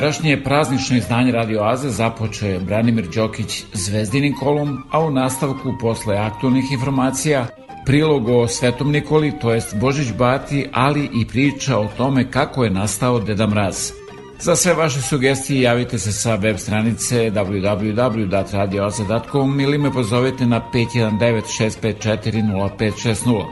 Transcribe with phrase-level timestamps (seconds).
[0.00, 6.16] Večerašnje praznično izdanje Radio Aze započeo je Branimir Đokić zvezdinim kolom, a u nastavku posle
[6.16, 7.46] aktualnih informacija
[7.86, 12.70] prilog o Svetom Nikoli, to jest Božić Bati, ali i priča o tome kako je
[12.70, 13.92] nastao Deda Mraz.
[14.38, 21.42] Za sve vaše sugestije javite se sa web stranice www.radiooza.com ili me pozovete na 519
[21.58, 22.70] 654
[23.00, 23.44] 0560.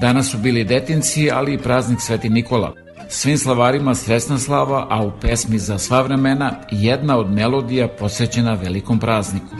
[0.00, 2.83] Danas su bili detinci, ali i praznik Sveti Nikola.
[3.16, 9.00] Svim slavarima sresna slava, a u pesmi za sva vremena jedna od melodija posvećena velikom
[9.00, 9.53] prazniku.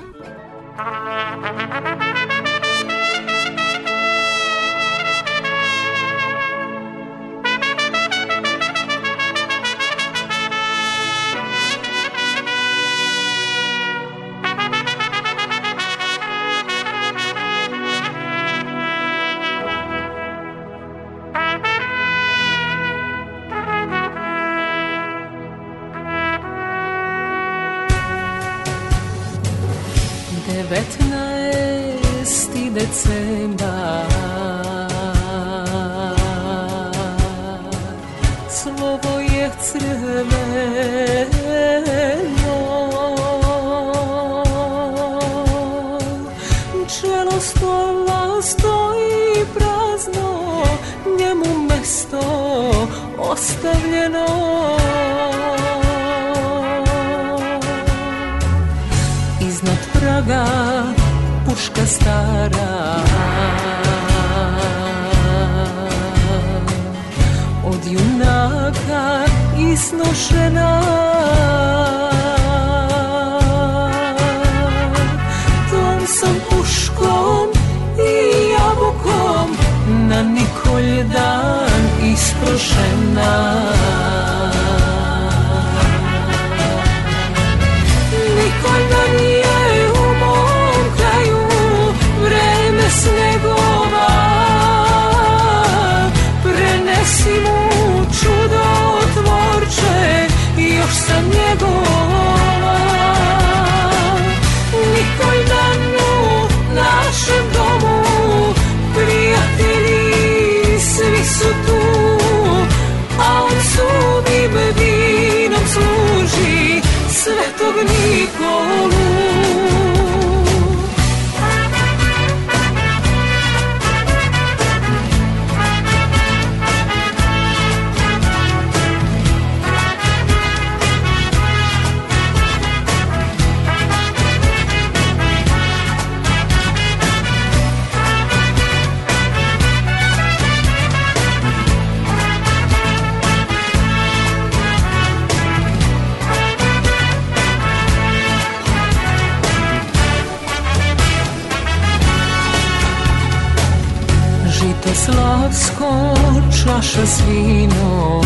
[155.55, 156.15] gradsko
[156.51, 158.25] čaša s vinom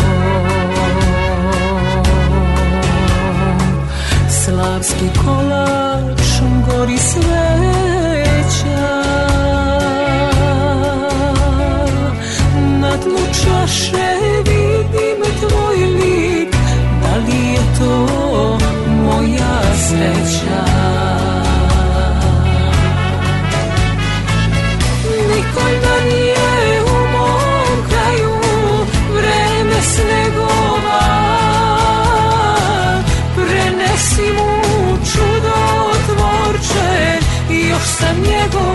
[4.29, 6.21] Slavski kolač
[6.67, 7.21] gori sveća.
[12.79, 16.55] Na dnu čaše vidim tvoj lik.
[17.01, 18.07] Da li je to
[19.03, 20.68] moja sreća?
[37.99, 38.68] 三月过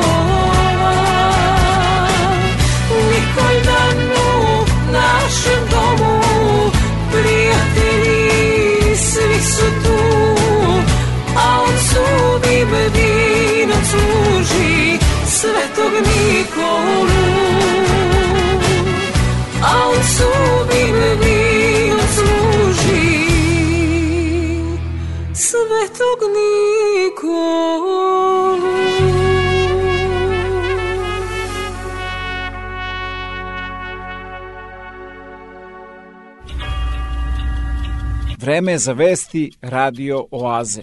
[38.44, 40.82] Vreme za vesti Radio Oaze.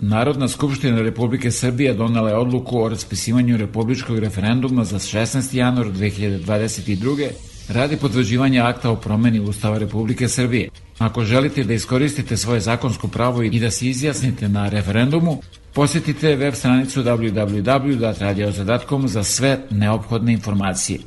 [0.00, 5.56] Narodna skupština Republike Srbije donala je odluku o raspisivanju republičkog referenduma za 16.
[5.56, 7.28] januar 2022.
[7.68, 10.68] radi potvrđivanja akta o promeni Ustava Republike Srbije.
[10.98, 15.40] Ako želite da iskoristite svoje zakonsko pravo i da se izjasnite na referendumu,
[15.74, 20.98] posjetite web stranicu www.radioza.com za sve neophodne informacije.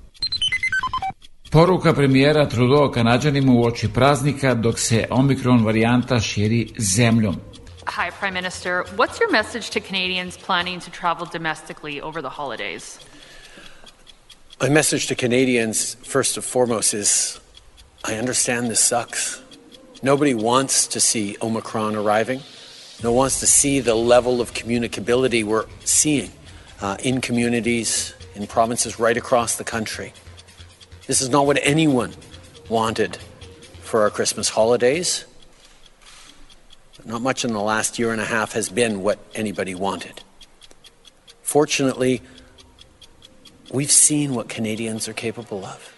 [1.52, 7.36] Poruka premijera Trudeau kanadžanima u oči praznika dok se Omikron varijanta širi zemljom.
[7.86, 8.72] Hi, Prime Minister.
[8.72, 13.00] What's your message to Canadians planning to travel domestically over the holidays?
[14.62, 17.40] My message to Canadians, first and foremost, is
[18.10, 19.42] I understand this sucks.
[20.02, 22.40] Nobody wants to see Omicron arriving.
[23.04, 26.32] No one wants to see the level of communicability we're seeing
[26.82, 30.14] uh, in communities, in provinces right across the country.
[31.08, 32.14] This is not what anyone
[32.70, 33.18] wanted
[33.82, 35.26] for our Christmas holidays.
[37.04, 40.22] Not much in the last year and a half has been what anybody wanted.
[41.42, 42.22] Fortunately,
[43.72, 45.94] we've seen what Canadians are capable of.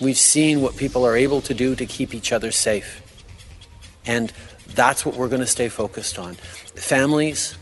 [0.00, 3.02] We've seen what people are able to do to keep each other safe.
[4.06, 4.32] And
[4.68, 6.34] that's what we're going to stay focused on.
[6.74, 7.56] Families,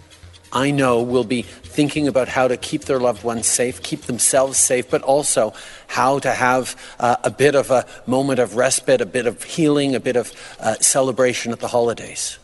[0.52, 4.58] I know, will be thinking about how to keep their loved ones safe, keep themselves
[4.58, 5.54] safe, but also
[5.86, 9.94] how to have uh, a bit of a moment of respite, a bit of healing,
[9.94, 12.38] a bit of uh, celebration at the holidays.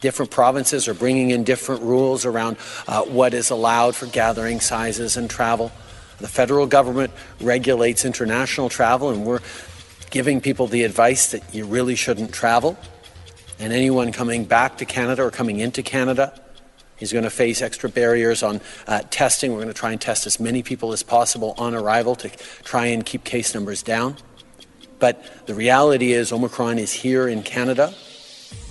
[0.00, 5.16] Different provinces are bringing in different rules around uh, what is allowed for gathering sizes
[5.16, 5.72] and travel.
[6.18, 9.40] The federal government regulates international travel, and we're
[10.10, 12.76] giving people the advice that you really shouldn't travel.
[13.58, 16.40] And anyone coming back to Canada or coming into Canada
[17.00, 19.52] is going to face extra barriers on uh, testing.
[19.52, 22.28] We're going to try and test as many people as possible on arrival to
[22.64, 24.16] try and keep case numbers down.
[24.98, 27.94] But the reality is, Omicron is here in Canada,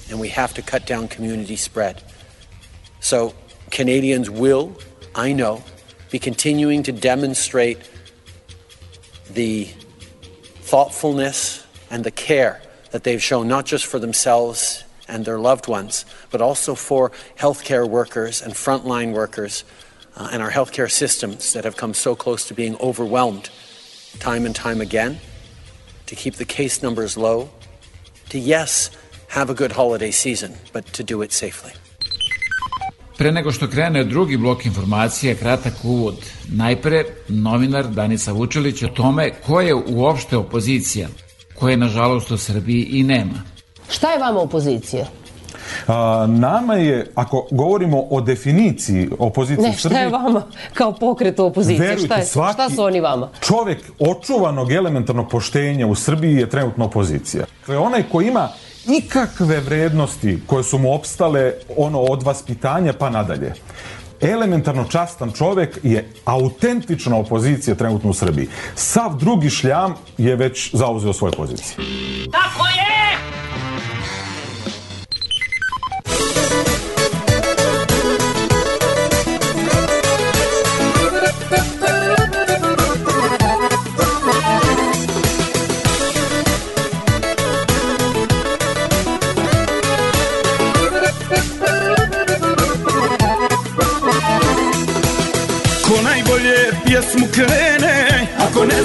[0.10, 2.04] and we have to cut down community spread.
[3.00, 3.34] So,
[3.72, 4.76] Canadians will,
[5.16, 5.64] I know,
[6.12, 7.80] be continuing to demonstrate
[9.30, 9.66] the
[10.62, 16.06] thoughtfulness and the care that they've shown, not just for themselves and their loved ones,
[16.32, 19.64] but also for healthcare workers and frontline workers
[20.16, 23.50] uh, and our healthcare systems that have come so close to being overwhelmed
[24.20, 25.20] time and time again,
[26.06, 27.50] to keep the case numbers low,
[28.30, 28.90] to, yes,
[29.30, 31.72] have a good holiday season, but to do it safely.
[33.18, 36.16] Pre nego što krene drugi blok informacija, kratak uvod.
[36.48, 41.08] Najpre, novinar Danica Vučelić o tome ko je uopšte opozicija,
[41.56, 43.57] koje nažalost u Srbiji i nema.
[43.90, 45.06] Šta je vama opozicija?
[45.88, 49.98] A, nama je, ako govorimo o definiciji opozicije ne, u Srbiji...
[49.98, 51.80] šta je vama kao pokret opozicije?
[51.80, 53.30] Verujte, šta, je, svaki šta su oni vama?
[53.42, 57.46] Čovek očuvanog elementarnog poštenja u Srbiji je trenutno opozicija.
[57.60, 58.50] Dakle, onaj ko ima
[58.88, 63.54] ikakve vrednosti koje su mu opstale ono od vaspitanja pa nadalje.
[64.22, 68.48] Elementarno častan čovek je autentična opozicija trenutno u Srbiji.
[68.76, 71.76] Sav drugi šljam je već zauzeo svoje pozicije.
[72.32, 72.97] Tako je!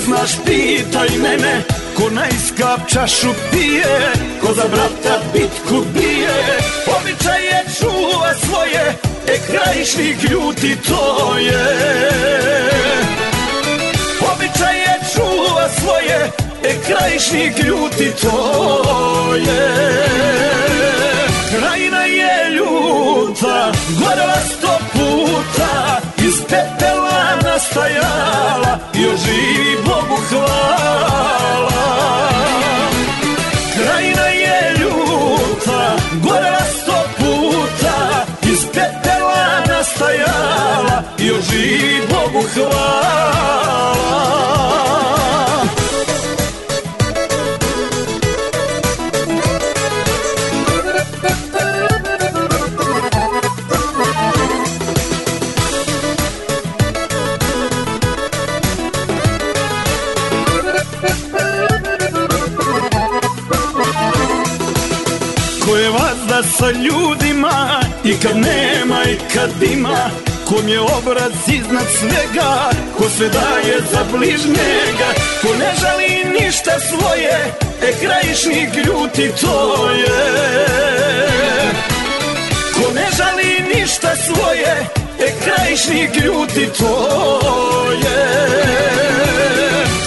[0.04, 1.62] Znaš pitaj mene
[1.96, 6.58] Ko najskap čašu pije Ko za brata bitku bije.
[6.96, 8.94] Običaj je čuva svoje
[9.26, 11.66] E krajišnik ljuti to je
[14.34, 16.30] Običaj je čuva svoje
[16.64, 19.72] E krajišnik ljuti to je
[21.50, 25.11] Krajina je ljuta Gorela sto puta
[26.32, 31.82] Iz pepela nastajala I oživi Bogu hvala.
[33.74, 43.61] Krajina je ljuta Gorela sto puta Iz pepela nastajala I oživi Bogu hvala
[66.62, 70.10] sa ljudima I kad nema i kad ima
[70.48, 75.08] Kom je obraz iznad svega Ko sve daje za bližnjega
[75.40, 77.52] Ko ne žali ništa svoje
[77.82, 80.52] E krajišnik ljuti to je.
[82.74, 84.86] Ko ne žali ništa svoje
[85.20, 87.08] E krajišnik ljuti to
[87.92, 88.52] je.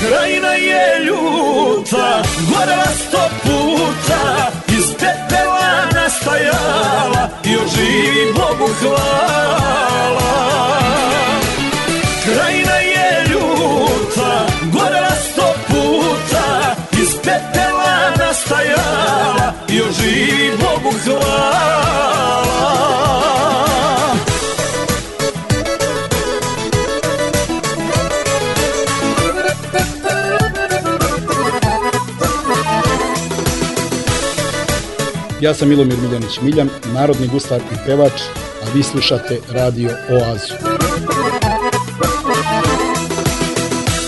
[0.07, 10.35] Krajina je ljuta Gorela sto puta Iz pepela nastajala I oživi Bogu hvala.
[12.23, 22.45] Krajina je ljuta Gorela sto puta Iz pepela nastajala I oživi Bogu hvala
[35.41, 38.21] Ja sam Milomir Miljanić Miljan, narodni guslar i pevač,
[38.63, 40.53] a vi slušate Radio Oazu.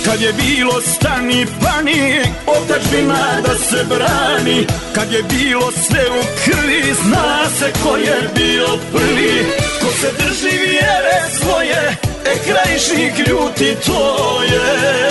[0.06, 4.68] Kad je bilo stani pani, otačbina da se brani.
[4.96, 9.46] Kad je bilo sve u krvi, zna se ko je bio prvi.
[9.82, 15.10] Ko se drži vjere svoje, e krajišnik ljuti to je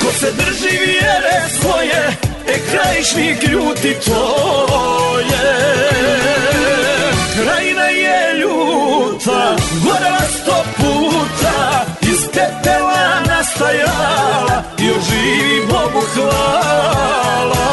[0.00, 4.38] Ko se drži vjere svoje, e krajišnik ljuti to
[5.18, 5.82] je
[7.42, 17.66] Krajina je ljuta, gorela sto puta Iz pepela nastajala i oživi Bogu hvala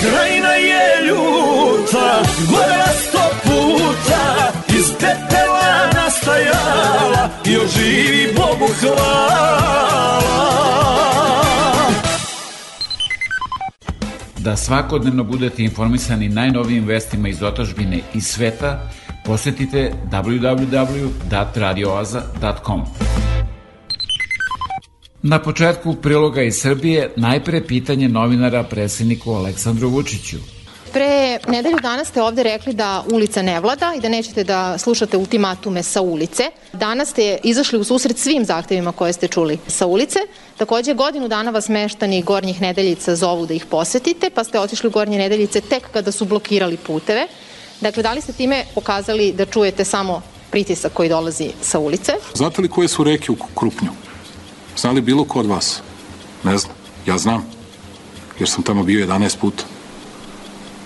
[0.00, 10.83] Krajina je ljuta, gorela sto puta Iz pepela nastajala i oživi Bogu hvala
[14.44, 18.90] Da svakodnevno budete informisani najnovijim vestima iz otažbine i sveta,
[19.24, 22.82] posetite www.radioaza.com.
[25.22, 30.36] Na početku priloga iz Srbije najpre pitanje novinara predsjedniku Aleksandru Vučiću.
[30.94, 35.16] Pre nedelju dana ste ovde rekli da ulica ne vlada i da nećete da slušate
[35.16, 36.50] ultimatume sa ulice.
[36.72, 40.18] Danas ste izašli u susret svim zahtevima koje ste čuli sa ulice.
[40.56, 44.90] Takođe, godinu dana vas meštani Gornjih nedeljica zovu da ih posetite, pa ste otišli u
[44.90, 47.26] Gornje nedeljice tek kada su blokirali puteve.
[47.80, 52.12] Dakle, da li ste time pokazali da čujete samo pritisak koji dolazi sa ulice?
[52.34, 53.90] Znate li koje su reke u Krupnju?
[54.76, 55.80] Zna li bilo ko od vas?
[56.44, 56.74] Ne znam.
[57.06, 57.46] Ja znam.
[58.38, 59.64] Jer sam tamo bio 11 puta.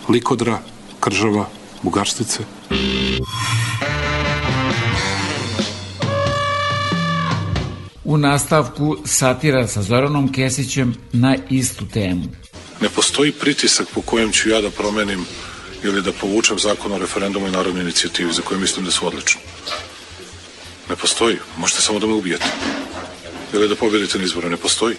[0.08, 0.58] Likodra,
[1.00, 1.48] Kržava,
[1.82, 2.38] Bugarštice.
[8.04, 12.24] U nastavku satira sa Zoranom Kesićem na istu temu.
[12.80, 15.24] Ne postoji pritisak po kojem ću ja da promenim
[15.84, 19.40] ili da povučem zakon o referendumu i narodnoj inicijativi za koje mislim da su odlični.
[20.88, 21.36] Ne postoji.
[21.56, 22.46] Možete samo da me ubijete.
[23.52, 24.50] Ili da pobedite na izboru.
[24.50, 24.96] Ne postoji.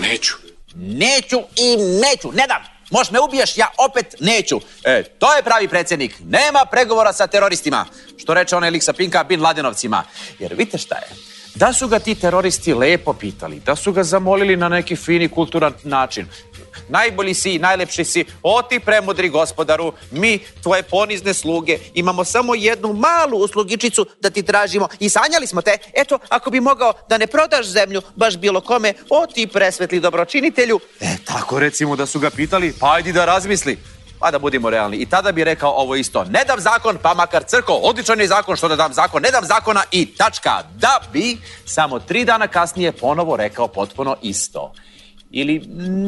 [0.00, 0.34] Neću.
[0.74, 2.73] Neću i neću, ne dam.
[2.94, 4.60] Možeš me ubiješ, ja opet neću.
[4.84, 6.14] E, to je pravi predsjednik.
[6.24, 7.86] Nema pregovora sa teroristima.
[8.16, 10.04] Što reče onaj lik sa Pinka Bin Ladenovcima.
[10.38, 11.08] Jer vidite šta je?
[11.54, 15.72] Da su ga ti teroristi lepo pitali, da su ga zamolili na neki fini kulturan
[15.82, 16.26] način.
[16.88, 22.92] Najbolji si, najlepši si, o ti premudri gospodaru, mi, tvoje ponizne sluge, imamo samo jednu
[22.92, 25.78] malu uslugičicu da ti tražimo i sanjali smo te.
[25.92, 30.80] Eto, ako bi mogao da ne prodaš zemlju baš bilo kome, o ti presvetli dobročinitelju.
[31.00, 33.78] E, tako recimo da su ga pitali, pa ajdi da razmisli.
[34.18, 34.96] Pa da budimo realni.
[34.96, 36.24] I tada bi rekao ovo isto.
[36.24, 37.72] Ne dam zakon, pa makar crko.
[37.72, 39.22] Odličan je zakon što da dam zakon.
[39.22, 40.62] Ne dam zakona i tačka.
[40.74, 44.72] Da bi samo tri dana kasnije ponovo rekao potpuno isto.
[45.36, 45.62] Ili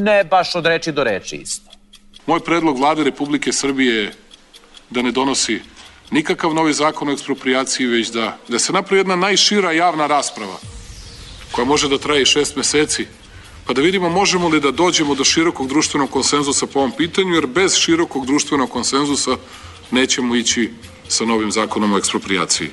[0.05, 1.71] ne baš od reči do reči isto.
[2.27, 4.13] Moj predlog vlade Republike Srbije je
[4.91, 5.61] da ne donosi
[6.11, 10.59] nikakav novi zakon o eksproprijaciji, već da, da se napravi jedna najšira javna rasprava
[11.53, 13.07] koja može da traje šest meseci,
[13.67, 17.47] pa da vidimo možemo li da dođemo do širokog društvenog konsenzusa po ovom pitanju, jer
[17.47, 19.37] bez širokog društvenog konsenzusa
[19.91, 20.71] nećemo ići
[21.09, 22.71] sa novim zakonom o eksproprijaciji.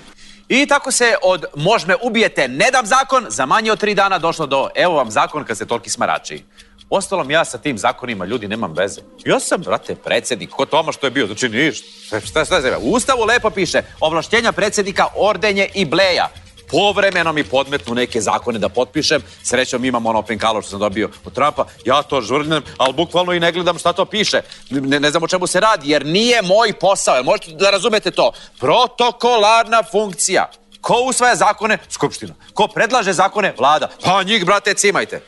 [0.53, 4.45] I tako se od možme ubijete ne dam zakon, za manje od tri dana došlo
[4.45, 6.43] do evo vam zakon kad se toliki smarači.
[6.89, 9.01] Ostalom, ja sa tim zakonima, ljudi, nemam veze.
[9.25, 10.49] Ja sam, brate, predsjednik.
[10.49, 11.25] Ko Toma što je bio?
[11.25, 11.87] Znači, ništa.
[12.05, 16.29] Šta, šta, šta, U Ustavu lepo piše ovlašćenja predsjednika, ordenje i bleja.
[16.67, 19.21] Povremeno mi podmetnu neke zakone da potpišem.
[19.43, 21.65] Srećom imam ono penkalo što sam dobio od Trumpa.
[21.86, 24.41] Ja to žvrnem, ali bukvalno i ne gledam šta to piše.
[24.69, 27.23] Ne, ne znam o čemu se radi, jer nije moj posao.
[27.23, 28.32] Možete da razumete to?
[28.60, 30.52] Protokolarna funkcija.
[30.82, 31.78] Ko usvaja zakone?
[31.89, 32.34] Skupština.
[32.54, 33.54] Ko predlaže zakone?
[33.58, 33.89] Vlada.
[34.04, 35.21] Pa njih, brate, cimajte.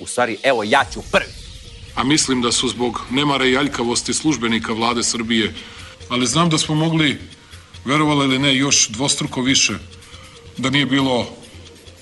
[0.00, 1.32] U stvari, evo, ja ću prvi.
[1.94, 5.54] A mislim da su zbog nemara i aljkavosti službenika vlade Srbije,
[6.08, 7.20] ali znam da smo mogli,
[7.84, 9.72] verovali ili ne, još dvostruko više,
[10.58, 11.26] da nije bilo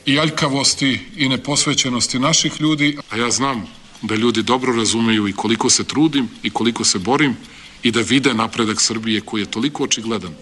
[0.07, 3.67] i aljkavosti i neposvećenosti naših ljudi, a ja znam
[4.03, 7.37] da ljudi dobro razumeju i koliko se trudim i koliko se borim
[7.83, 10.35] i da vide napredak Srbije koji je toliko očigledan,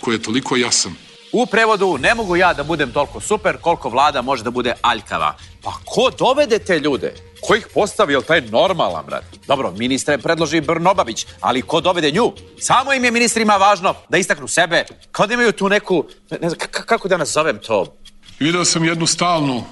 [0.00, 0.94] koji je toliko jasan.
[1.36, 5.36] U prevodu, ne mogu ja da budem toliko super koliko vlada može da bude aljkava.
[5.62, 7.14] Pa ko dovede te ljude?
[7.40, 9.24] Ko ih postavi, jel taj normalan, brat?
[9.46, 12.32] Dobro, ministre predloži Brnobabić, ali ko dovede nju?
[12.58, 16.04] Samo im je ministrima važno da istaknu sebe, kao da imaju tu neku,
[16.40, 17.96] ne znam, kako da nazovem to?
[18.40, 19.64] Video sam jednu stalnu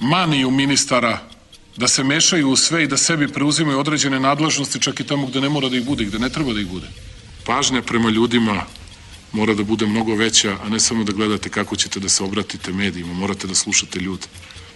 [0.00, 1.18] maniju ministara
[1.76, 5.40] da se mešaju u sve i da sebi preuzimaju određene nadležnosti čak i tamo gde
[5.40, 6.86] ne mora da ih bude, gde ne treba da ih bude.
[7.46, 8.62] Pažnja prema ljudima
[9.32, 12.72] mora da bude mnogo veća, a ne samo da gledate kako ćete da se obratite
[12.72, 14.26] medijima, morate da slušate ljude.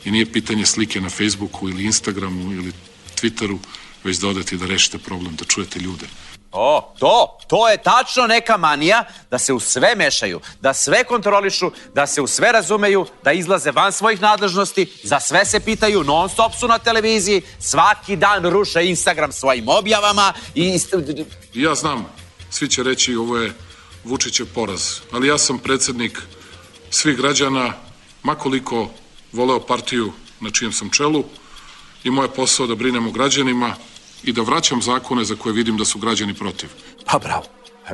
[0.04, 2.72] I nije pitanje slike na Facebooku ili Instagramu ili
[3.20, 3.58] Twitteru,
[4.04, 6.06] već da odete i da rešite problem, da čujete ljude.
[6.52, 11.70] O, to, to je tačno neka manija da se u sve mešaju, da sve kontrolišu,
[11.94, 16.28] da se u sve razumeju, da izlaze van svojih nadležnosti, za sve se pitaju, non
[16.28, 20.78] stop su na televiziji, svaki dan ruše Instagram svojim objavama i...
[21.54, 22.06] Ja znam,
[22.50, 23.52] svi će reći ovo je
[24.06, 26.22] Vučićev poraz, ali ja sam predsednik
[26.90, 27.72] svih građana,
[28.22, 28.90] makoliko
[29.32, 31.24] voleo partiju na čijem sam čelu
[32.04, 33.74] i moje posao da brinem o građanima
[34.24, 36.68] i da vraćam zakone za koje vidim da su građani protiv.
[37.04, 37.44] Pa bravo.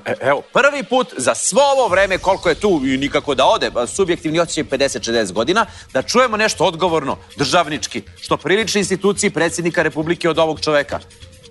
[0.06, 3.70] E, evo, prvi put za svo ovo vreme koliko je tu i nikako da ode,
[3.86, 10.38] subjektivni osjećaj 50-60 godina, da čujemo nešto odgovorno, državnički, što priliči instituciji predsjednika Republike od
[10.38, 11.00] ovog čoveka.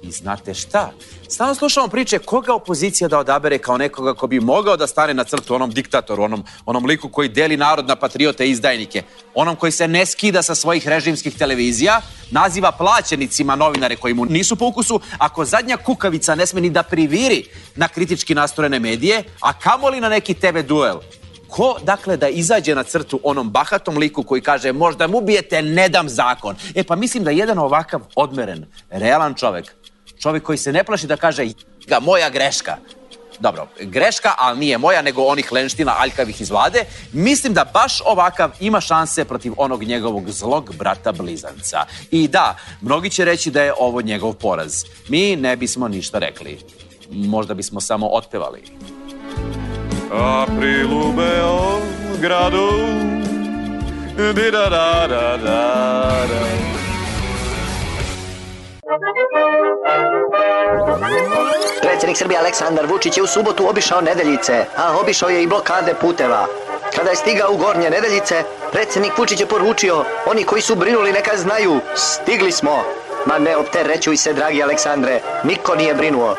[0.03, 0.91] I znate šta?
[1.29, 5.23] Stalno slušamo priče koga opozicija da odabere kao nekoga ko bi mogao da stane na
[5.23, 9.03] crtu onom diktatoru, onom, onom liku koji deli narod na patriote i izdajnike,
[9.35, 14.55] onom koji se ne skida sa svojih režimskih televizija, naziva plaćenicima novinare koji mu nisu
[14.55, 17.43] po ukusu, ako zadnja kukavica ne sme ni da priviri
[17.75, 20.99] na kritički nastorene medije, a kamoli na neki TV duel.
[21.47, 25.89] Ko, dakle, da izađe na crtu onom bahatom liku koji kaže možda mu ubijete, ne
[25.89, 26.55] dam zakon.
[26.75, 29.75] E pa mislim da jedan ovakav odmeren, realan čovek,
[30.21, 31.47] čovjek koji se ne plaši da kaže
[31.87, 32.77] ga moja greška.
[33.39, 36.85] Dobro, greška, ali nije moja, nego onih lenština aljkavih iz vlade.
[37.13, 41.85] Mislim da baš ovakav ima šanse protiv onog njegovog zlog brata blizanca.
[42.11, 44.83] I da, mnogi će reći da je ovo njegov poraz.
[45.07, 46.59] Mi ne bismo ništa rekli.
[47.11, 48.61] Možda bismo samo otpevali.
[50.11, 52.69] April u Beogradu
[54.33, 56.80] di da da da da da
[61.81, 66.45] Predsjednik Srbije Aleksandar Vučić je u subotu obišao Nedeljice, a obišao je i blokade puteva.
[66.95, 71.37] Kada je stigao u Gornje Nedeljice, predsjednik Vučić je poručio, oni koji su brinuli neka
[71.37, 72.83] znaju, stigli smo.
[73.25, 76.35] Ma ne opterećuj se, dragi Aleksandre, niko nije brinuo.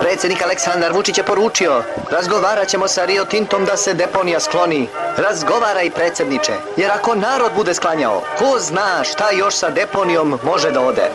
[0.00, 4.88] Predsjednik Aleksandar Vučić je poručio, razgovarat ćemo sa Rio Tintom da se deponija skloni.
[5.16, 10.80] Razgovaraj predsjedniče, jer ako narod bude sklanjao, ko zna šta još sa deponijom može da
[10.80, 11.10] ode.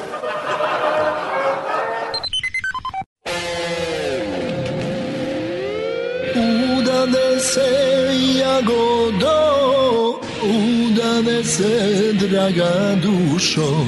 [6.80, 7.70] Udade se
[8.40, 9.40] jagodo,
[10.44, 13.86] udade se draga dušo,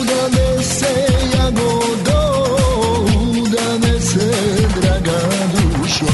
[0.00, 0.94] Udade se
[1.34, 2.22] jagodo,
[3.40, 4.30] udade se
[4.76, 5.20] draga
[5.52, 6.10] dušo,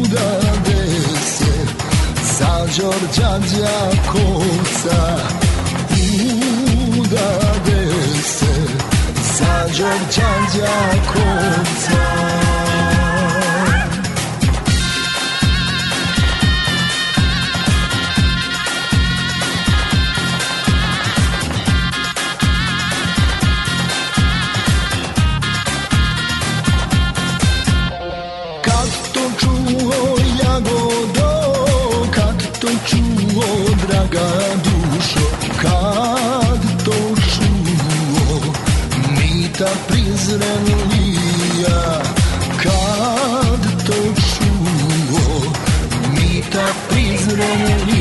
[0.00, 0.82] udade
[1.36, 1.52] se
[2.38, 5.00] za Đorđa Đakovca,
[6.98, 7.79] udade
[9.40, 12.00] za Đorđa Đakovca.
[12.44, 12.49] Kad
[39.70, 41.68] mita prizrenlija,
[42.62, 45.52] kad to čuo
[46.14, 47.99] mita prizrenlija.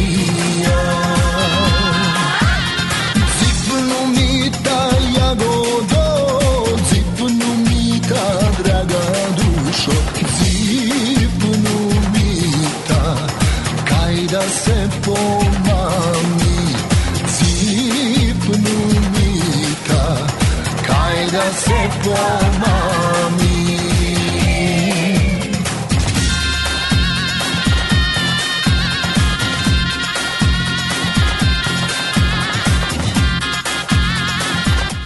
[21.31, 23.79] Da se pomami.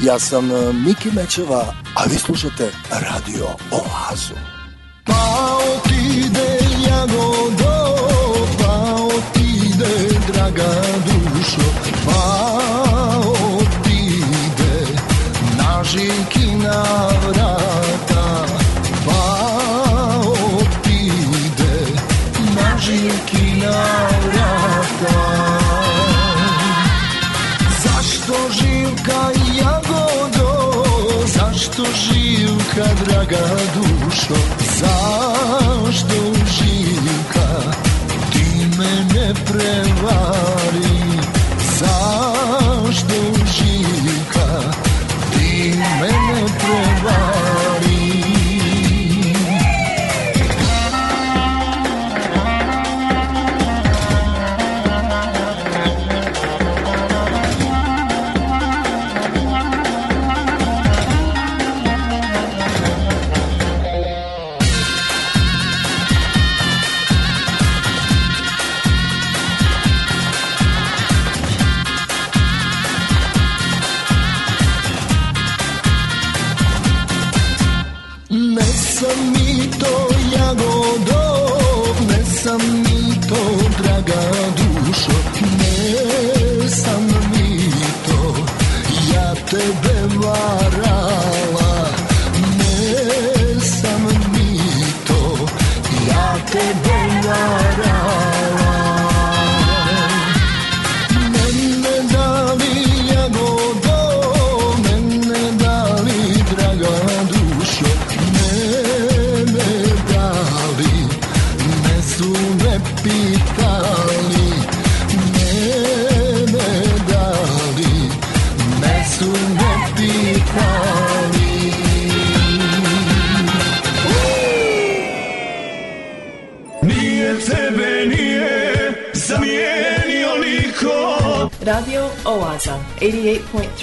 [0.03, 4.33] Ja sam e, Miki Mečeva, a vi slušate Radio Oazu.
[5.05, 6.57] Pa otide
[6.87, 7.97] jagodo,
[8.59, 11.61] pa otide draga dušo,
[12.05, 12.52] pa
[15.93, 16.83] žikina
[17.21, 18.25] vrata,
[19.05, 19.23] pa
[20.57, 21.77] otide
[22.55, 23.77] na žikina
[24.25, 25.19] vrata.
[27.83, 29.21] Zašto živka
[29.61, 30.53] jagodo,
[31.25, 34.39] zašto živka draga dušo,
[34.81, 36.19] zašto
[36.57, 37.49] živka
[38.33, 40.97] ti mene prevari,
[41.79, 43.32] zašto
[45.85, 47.72] en prueba.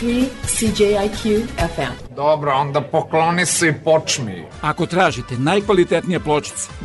[0.00, 2.14] 88.3 CJIQ FM.
[2.16, 4.44] Dobro, onda pokloni se i počmi.
[4.60, 6.70] Ako tražite najkvalitetnije pločice,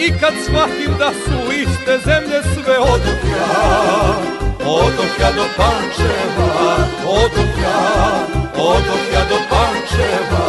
[0.00, 4.14] I kad shvatim da su iste zemlje sve Odoh ja,
[4.60, 7.80] odoh ja do Pančeva Odoh ja,
[8.56, 10.46] odoh ja do Pančeva.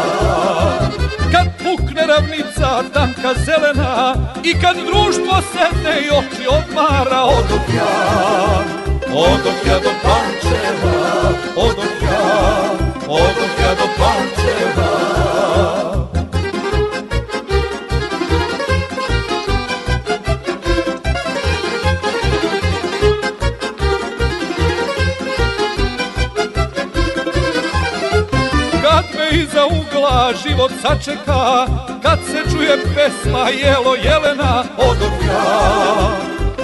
[1.32, 7.96] Kad pukne ravnica tanka zelena I kad društvo sedne i oči odmara Odoh ja,
[9.14, 10.98] odoh ja do Pančeva
[11.56, 12.24] Odoh ja,
[13.08, 14.99] odoh ja do Pančeva
[30.10, 31.68] ugla život sačeka
[32.02, 36.12] Kad se čuje pesma jelo jelena Odoh ja,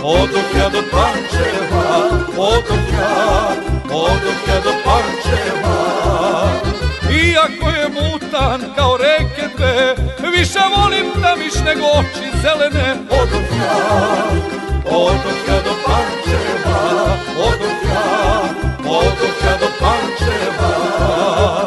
[0.03, 3.47] odoh ja do Pančeva Odoh ja,
[3.89, 5.77] odoh ja do Pančeva.
[7.09, 9.95] Iako je mutan kao reke dve
[10.31, 13.77] Više volim da miš nego oči zelene Odoh ja,
[14.85, 16.79] odoh ja do Pančeva
[17.37, 18.41] Odoh ja,
[18.85, 21.64] odoh ja do Pančeva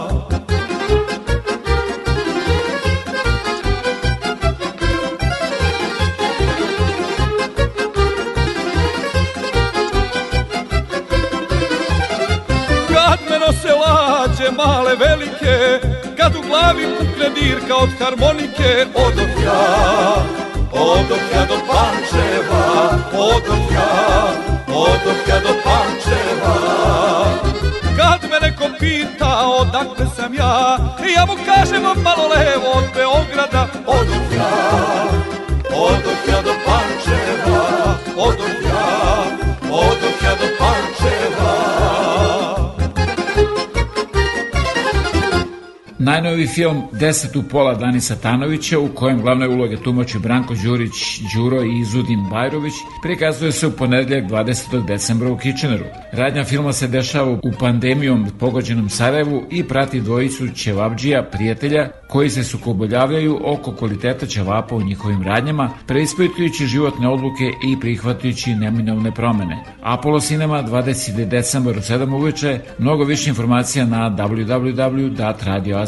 [14.58, 15.56] male velike
[16.16, 19.62] Kad u glavi pukne dirka od harmonike Odoh ja,
[20.72, 22.64] odoh ja do Pančeva
[23.12, 23.90] Odoh ja,
[24.66, 26.56] odoh ja do Pančeva.
[27.98, 30.78] Kad me neko pita odakle sam ja
[31.16, 34.52] Ja mu kažem malo levo od Beograda Odoh ja,
[35.86, 37.62] odoh ja do Pančeva
[38.16, 38.57] Odoh
[46.08, 51.62] Najnoviji film Deset u pola Danisa Tanovića u kojem glavne uloge tumači Branko Đurić, Đuro
[51.62, 54.86] i Izudin Bajrović prikazuje se u ponedeljak 20.
[54.86, 55.84] decembra u Kitcheneru.
[56.12, 62.44] Radnja filma se dešava u pandemijom pogođenom Sarajevu i prati dvojicu ćevabđija, prijatelja, koji se
[62.44, 69.64] sukoboljavljaju oko kvaliteta ćevapa u njihovim radnjama, preispitujući životne odluke i prihvatujući neminovne promene.
[69.82, 71.28] Apollo Cinema 20.
[71.28, 74.10] decembar u 7 uveče, mnogo više informacija na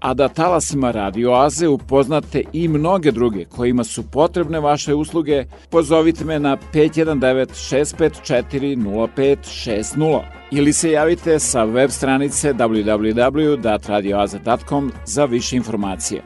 [0.00, 6.24] A da talasima Radio Oaze upoznate i mnoge druge kojima su potrebne vaše usluge, pozovite
[6.24, 16.22] me na 519 654 0560 ili se javite sa web stranice www.radioaza.com za više informacije.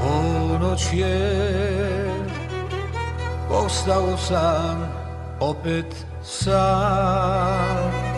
[0.00, 1.54] Ponoć je,
[3.50, 4.92] ostao sam,
[5.40, 8.14] opet sam.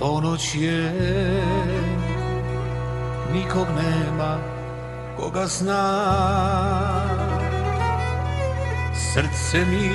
[0.00, 0.92] Ponoć je,
[3.32, 4.38] nikog nema,
[5.16, 6.10] koga zna.
[8.94, 9.90] Srce mi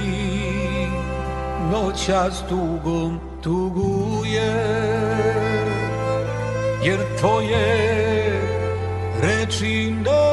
[1.71, 4.53] noćas tugom tuguje,
[6.83, 7.95] jer tvoje
[9.21, 10.24] reči ne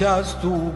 [0.00, 0.75] noćas tugom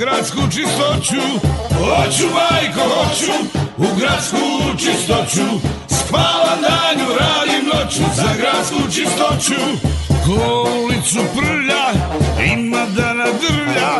[0.00, 1.22] Gradsku čistoću.
[1.78, 3.32] Hoću majko, hoću
[3.76, 4.38] u gradsku
[4.78, 5.46] čistoću.
[5.88, 9.60] Spavam danju, radim noću za gradsku čistoću.
[10.24, 11.84] Ko ulicu prlja,
[12.52, 13.92] ima da nadrlja.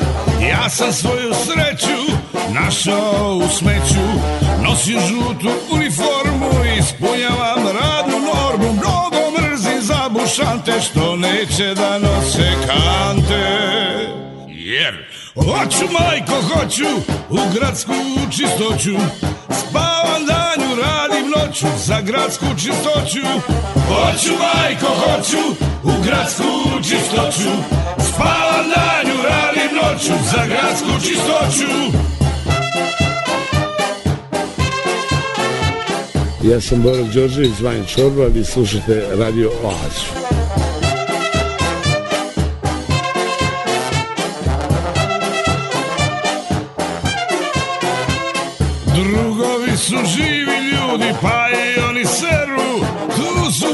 [0.49, 2.13] Ja sam svoju sreću
[2.55, 4.07] našao u smeću.
[4.63, 8.73] Nosim žutu uniformu, ispunjavam radnu normu.
[8.73, 13.61] Mnogo mrzim zabušante što neće da nose kante.
[14.49, 16.85] Jer hoću majko, hoću
[17.31, 17.93] u gradsku
[18.31, 18.97] čistoću
[19.51, 23.27] Spavam danju, radim noću za gradsku čistoću
[23.89, 25.43] Hoću majko, hoću
[25.85, 26.45] u gradsku
[26.83, 27.51] čistoću
[28.09, 32.01] Spavam danju, radim noću za gradsku čistoću
[36.43, 40.30] Ja sam Boro Đorđević, zvanjen Čorba, vi slušate Radio Oazu.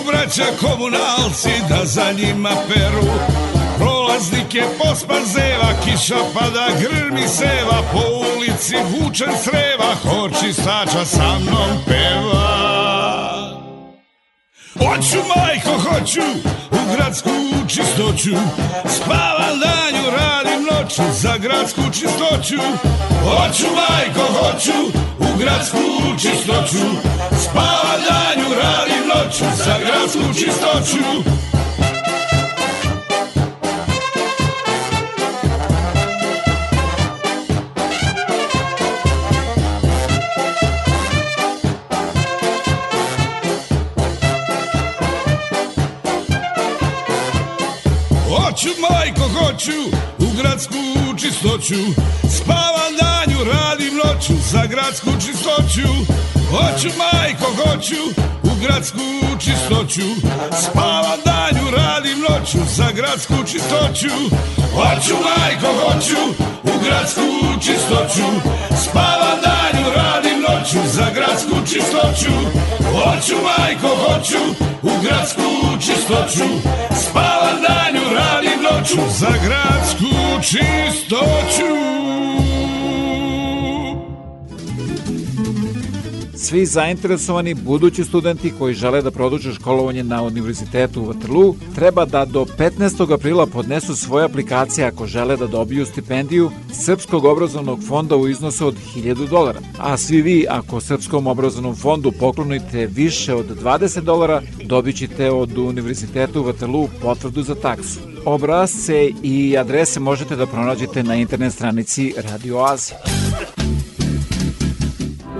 [0.06, 3.06] Braća komunalci da za njima peru.
[3.78, 8.02] Prolaznike pospa zeva, kiša pada, grmi seva Po
[8.36, 12.76] ulici vučen sreva, hor čistača sa mnom peva.
[14.78, 16.20] Hoću, majko, hoću
[16.70, 17.30] u gradsku
[17.68, 18.36] čistoću
[18.88, 19.85] Spavam radim
[20.76, 22.62] noću za gradsku čistoću.
[23.24, 24.78] Hoću, majko, hoću
[25.18, 25.78] u gradsku
[26.20, 26.86] čistoću.
[27.42, 31.36] Spavam danju, radim noću za gradsku čistoću
[49.38, 49.78] hoću
[50.18, 50.82] u gradsku
[51.20, 51.80] čistoću.
[52.36, 55.88] Spavam danju, radim noću za gradsku čistoću.
[56.50, 58.02] Hoću, majko, hoću
[58.42, 59.06] u gradsku
[59.38, 60.08] čistoću.
[60.62, 64.14] Spavam danju, radim noću za gradsku čistoću.
[64.74, 66.22] Hoću, majko, hoću
[66.62, 67.28] u gradsku
[67.60, 68.28] čistoću.
[68.82, 72.34] Spavam danju, radim noću za gradsku čistoću.
[72.92, 74.42] Hoću, majko, hoću
[74.82, 75.42] u gradsku
[75.80, 76.48] čistoću.
[77.02, 80.06] Spavam danju, radim noću za gradsku
[80.42, 81.76] čistoću
[86.34, 92.24] Svi zainteresovani budući studenti koji žele da produže školovanje na Univerzitetu u Waterloo treba da
[92.24, 93.14] do 15.
[93.14, 98.76] aprila podnesu svoje aplikacije ako žele da dobiju stipendiju Srpskog obrazovnog fonda u iznosu od
[98.96, 99.60] 1000 dolara.
[99.78, 105.58] A svi vi ako Srpskom obrazovnom fondu poklonite više od 20 dolara, dobit ćete od
[105.58, 108.15] Univerzitetu u Waterloo potvrdu za taksu.
[108.26, 112.94] Obrazce i adrese možete da pronađete na internet stranici Radio Oaze.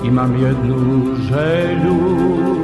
[0.05, 2.56] Imam jednu želju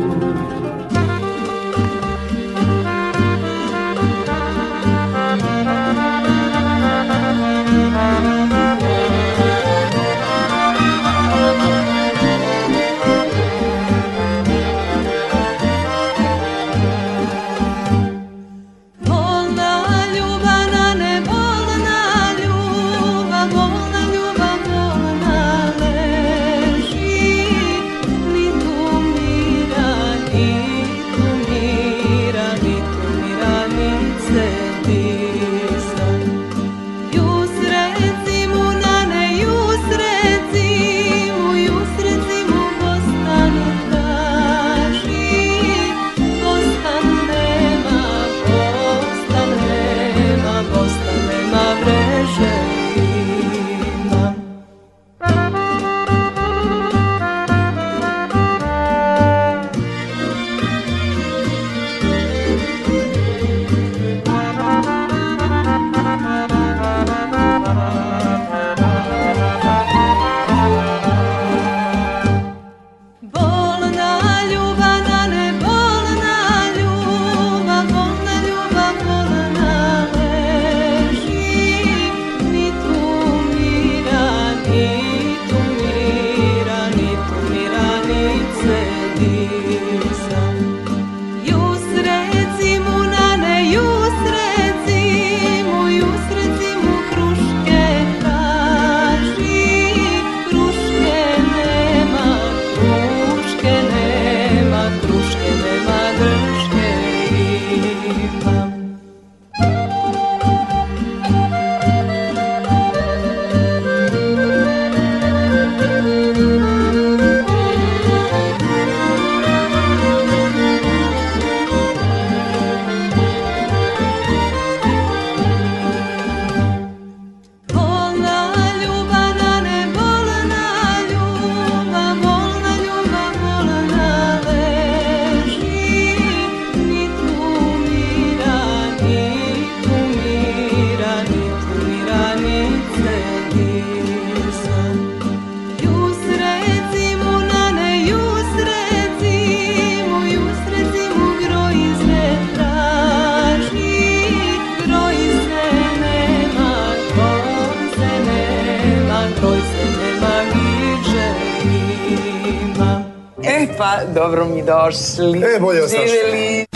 [164.93, 165.39] došli.
[165.57, 166.11] E, bolje ostaš.
[166.11, 166.67] Živjeli.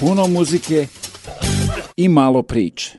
[0.00, 0.86] Puno muzike
[1.96, 2.92] i malo priče.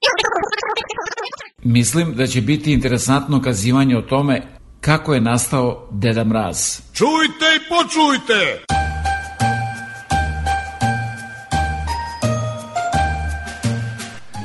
[1.63, 4.41] Mislim da će biti interesantno kazivanje o tome
[4.82, 6.80] kako je nastao Deda Mraz.
[6.93, 8.63] Čujte i počujte!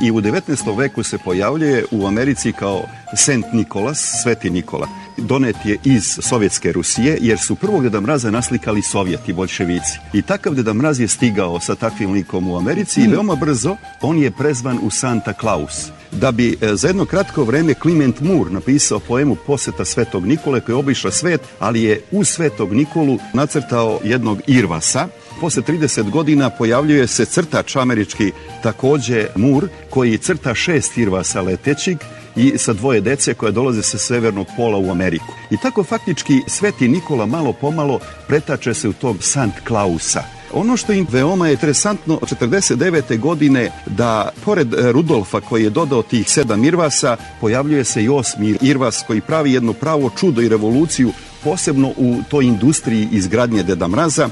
[0.03, 0.78] i u 19.
[0.78, 2.83] veku se pojavljuje u Americi kao
[3.16, 4.89] Sent Nikolas, Sveti Nikola.
[5.23, 9.99] Donet je iz Sovjetske Rusije, jer su prvog Deda Mraza naslikali Sovjeti, bolševici.
[10.12, 14.18] I takav Deda Mraz je stigao sa takvim likom u Americi i veoma brzo on
[14.18, 15.91] je prezvan u Santa Claus.
[16.12, 20.73] Da bi e, za jedno kratko vreme Clement Moore napisao poemu Poseta Svetog Nikole koja
[20.73, 25.09] je obišla svet, ali je u Svetog Nikolu nacrtao jednog Irvasa,
[25.41, 31.99] posle 30 godina pojavljuje se crtač američki takođe Mur koji crta šest irvasa letećig
[32.37, 35.33] i sa dvoje dece koje dolaze sa severnog pola u Ameriku.
[35.51, 40.22] I tako faktički Sveti Nikola malo pomalo pretače se u tog Sant Klausa.
[40.55, 43.18] Ono što im veoma je interesantno, 49.
[43.18, 48.59] godine da pored e, Rudolfa koji je dodao tih sedam irvasa, pojavljuje se i osmi
[48.61, 51.12] irvas koji pravi jedno pravo čudo i revoluciju
[51.45, 54.28] posebno u toj industriji izgradnje Deda Mraza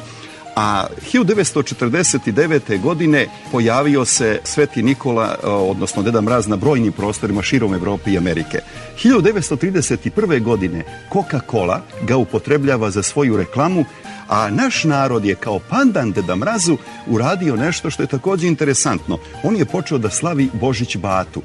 [0.62, 2.80] a 1949.
[2.80, 8.18] godine pojavio se Sveti Nikola, e, odnosno Deda Mraz na brojnim prostorima širom Evrope i
[8.18, 8.58] Amerike.
[9.02, 10.42] 1931.
[10.42, 13.84] godine Coca-Cola ga upotrebljava za svoju reklamu,
[14.30, 16.76] a naš narod je kao pandan Deda Mrazu
[17.06, 19.18] uradio nešto što je takođe interesantno.
[19.42, 21.42] On je počeo da slavi Božić Batu.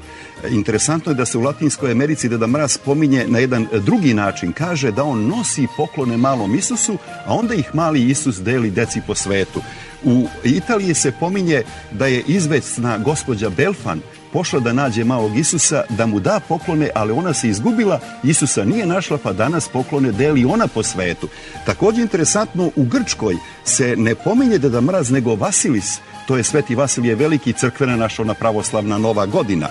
[0.50, 4.52] Interesantno je da se u Latinskoj Americi Deda Mraz pominje na jedan drugi način.
[4.52, 9.14] Kaže da on nosi poklone malom Isusu, a onda ih mali Isus deli deci po
[9.14, 9.60] svetu.
[10.04, 11.62] U Italiji se pominje
[11.92, 14.00] da je izvesna gospođa Belfan
[14.36, 18.86] pošla da nađe malog Isusa, da mu da poklone, ali ona se izgubila, Isusa nije
[18.86, 21.28] našla, pa danas poklone deli ona po svetu.
[21.66, 27.14] Takođe interesantno, u Grčkoj se ne pominje Deda Mraz, nego Vasilis, to je Sveti Vasilije
[27.14, 29.68] Veliki crkvena naša ona pravoslavna nova godina.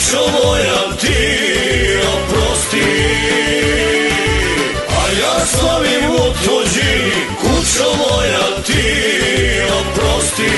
[0.00, 1.16] Kućo moja ti
[2.14, 2.86] oprosti
[4.88, 8.82] A ja slavim u tuđini, kućo moja ti
[9.80, 10.50] oprosti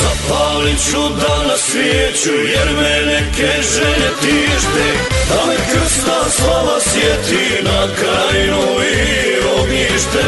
[0.00, 4.86] Zapalit ću danas svijeću jer me neke želje tište.
[5.28, 10.24] Da me krsna slava sjeti na krajinu i ognjište.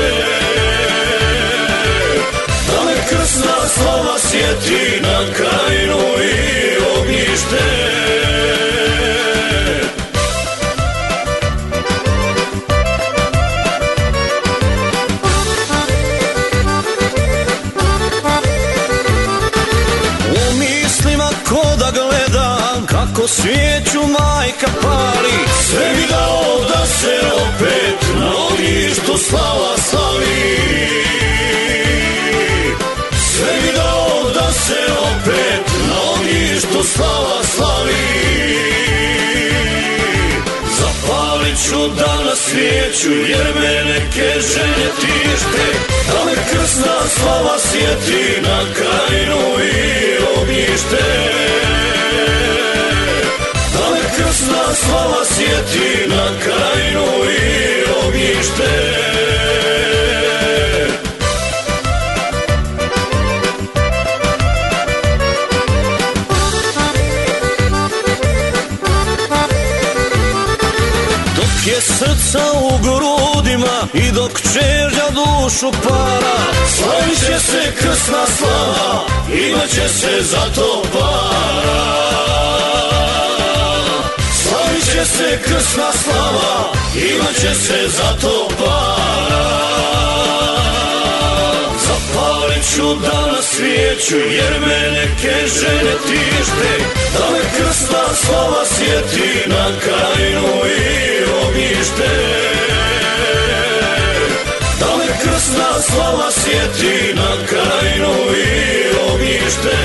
[2.69, 6.66] Da me krsna slava sjeti na krajinu i ognjište
[20.31, 25.33] U mislima ko da gledam kako svijeću majka pali
[25.69, 31.06] Sve mi dao da se opet na ognjištu slava slavi
[36.57, 37.95] ognjištu slava slavi.
[40.79, 45.67] Zapalit ću danas svijeću jer me neke želje tište.
[46.13, 51.05] Da me krsna slava sjeti na krajinu i ognjište.
[53.73, 59.07] Da me krsna slava sjeti na krajinu i ognjište
[72.27, 76.37] srca u grudima i dok čežnja dušu para.
[76.77, 81.97] Slavit će se krsna slava, imat će se za to para.
[84.43, 89.57] Slavit će se krsna slava, imat će se za to para.
[91.87, 96.85] Zapalit ću danas svijeću jer me neke želje tište.
[97.19, 101.06] Da me krsna slava sjeti na krajinu i
[105.83, 109.77] slava sjeti na krajinu i ognjište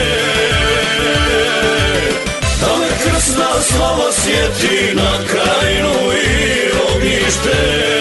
[2.62, 7.92] Da me krsna slava sjeti na krajinu i ognjište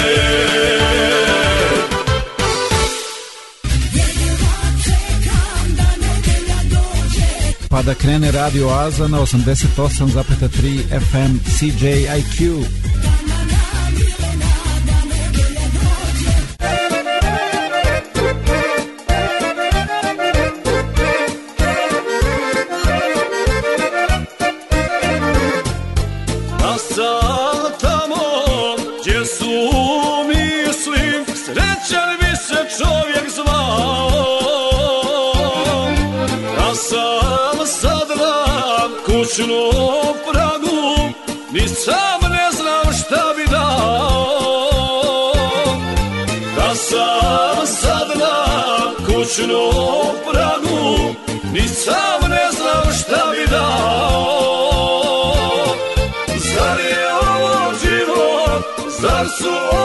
[7.68, 12.64] Pa da krene Radio Oaza na 88,3 FM CJIQ.
[49.51, 51.14] na pragu
[51.53, 55.12] Ni sam ne znam šta bi dao.
[56.55, 58.64] Zar je ovo život,
[59.01, 59.79] zar su ovo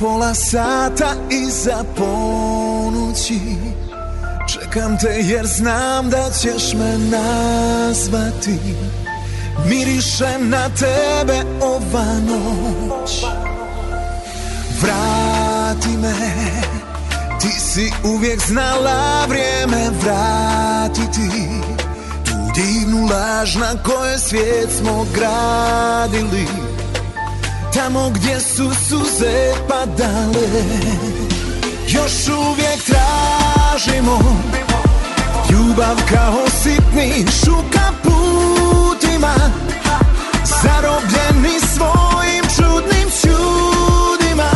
[0.00, 1.84] pola sata i za
[4.48, 8.58] czekam te jer znam da ćeš me nazvati.
[9.68, 13.24] Mirišem na tebe ova noć.
[14.80, 16.14] Vrati me.
[17.40, 21.30] Ti si uvijek znala vrijeme vratiti.
[22.24, 26.59] Tu divnu laž na kojoj svijet smo gradili.
[27.84, 30.48] Tamo gdje su suze padale
[31.88, 34.18] Još uvijek tražimo
[35.50, 39.34] Ljubav kao sitni šuka putima
[40.62, 44.50] Zarobljeni svojim čudnim čudima.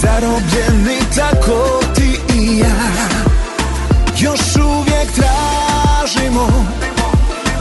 [0.00, 2.92] Zarobljeni tako ti i ja
[4.18, 6.66] Još uvijek tražimo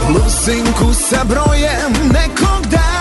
[0.09, 3.00] Lusinku sa brojem nekog dana.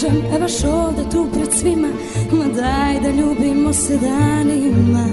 [0.00, 1.88] kažem, evo baš ovde tu pred svima
[2.32, 5.04] Ma daj da ljubimo se danima.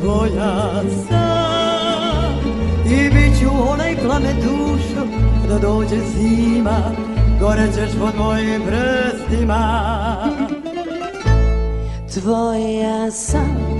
[0.00, 2.40] Tvoja sam
[2.86, 5.06] I bit ću onaj plame dušo
[5.48, 6.80] Da dođe zima
[7.40, 10.16] Gorećeš pod mojim prstima
[12.14, 13.79] Tvoja sam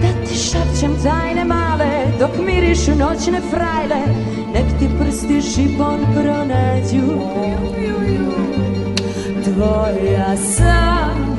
[0.00, 4.02] Da ti šapćem tajne male Dok mirišu noćne frajle
[4.54, 7.18] Nek ti prsti žibon pronađu.
[9.44, 11.36] Tvoja sam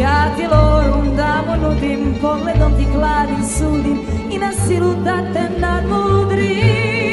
[0.00, 3.98] Ja ti lorum damo nudim Pogledom ti gladim sudim
[4.30, 7.07] I na silu da te nadmudrim.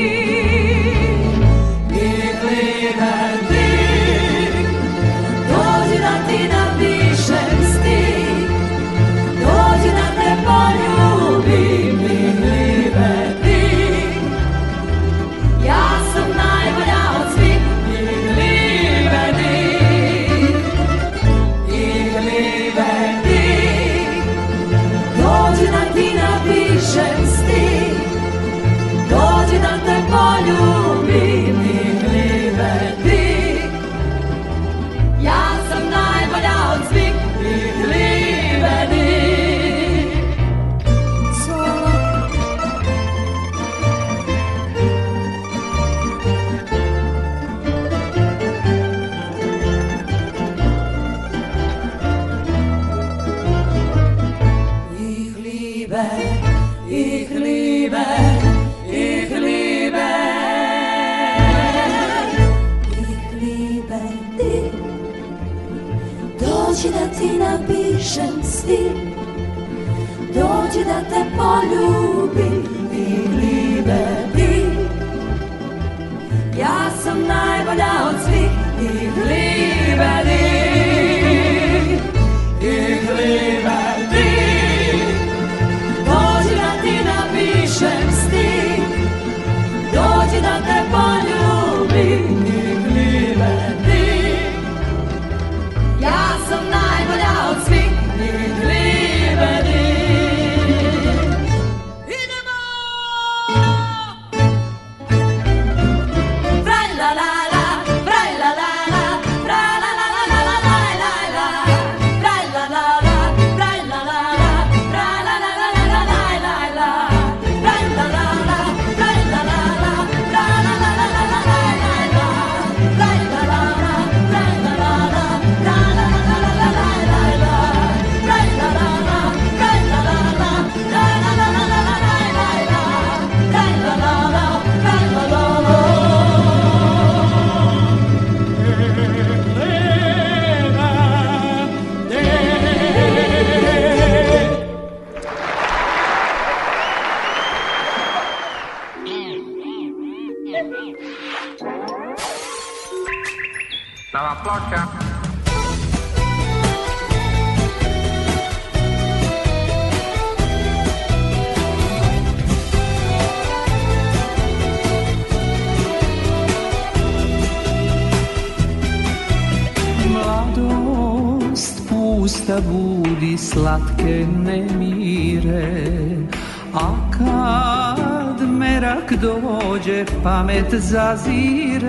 [180.26, 181.88] Pamet zazire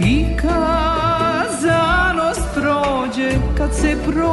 [0.00, 4.31] I kad zanost prođe kad se probudiš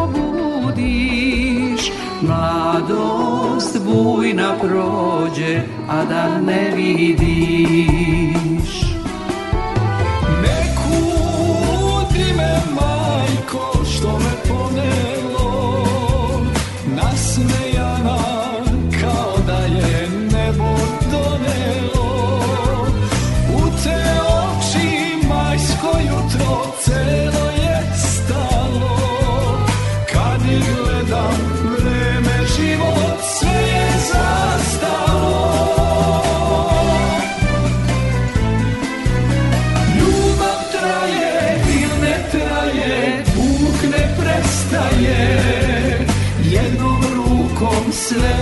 [45.00, 46.06] prestaje
[46.44, 48.36] Jednom rukom sve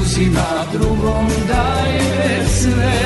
[0.00, 2.97] uzima, drugom daje sve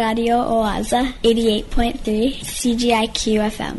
[0.00, 3.76] Radio Oaza, 88.3 CGIQ FM.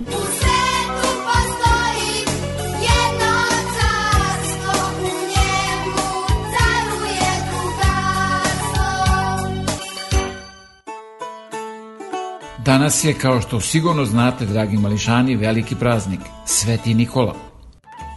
[12.66, 17.36] Danas je, kao što sigurno znate, dragi mališani, veliki praznik, Sveti Nikola.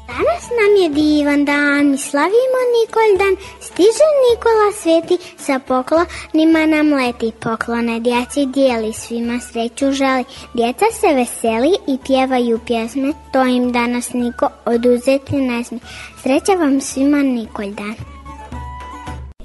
[0.07, 5.17] Danas nam je divan dan, mi slavimo Nikoldan, stiže Nikola sveti,
[5.47, 10.25] sa poklonima nam leti, poklone djeci dijeli, svima sreću želi,
[10.55, 15.81] djeca se veseli i pjevaju pjesme, to im danas niko oduzeti ne smije.
[16.23, 17.95] Sreća vam svima Nikoldan.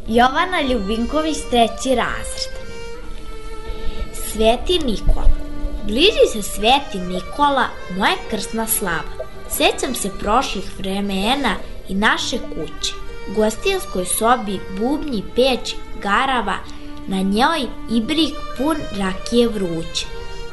[0.07, 2.53] Jovana Ljubinković, treći razred.
[4.13, 5.29] Sveti Nikola.
[5.83, 7.65] Bliži se Sveti Nikola,
[7.97, 9.13] moja krsna slava.
[9.49, 11.55] Sećam se prošlih vremena
[11.89, 12.93] i naše kuće.
[13.31, 16.57] U gostinskoj sobi bubnji peć garava,
[17.07, 20.05] na njoj ibrik pun rakije vruće.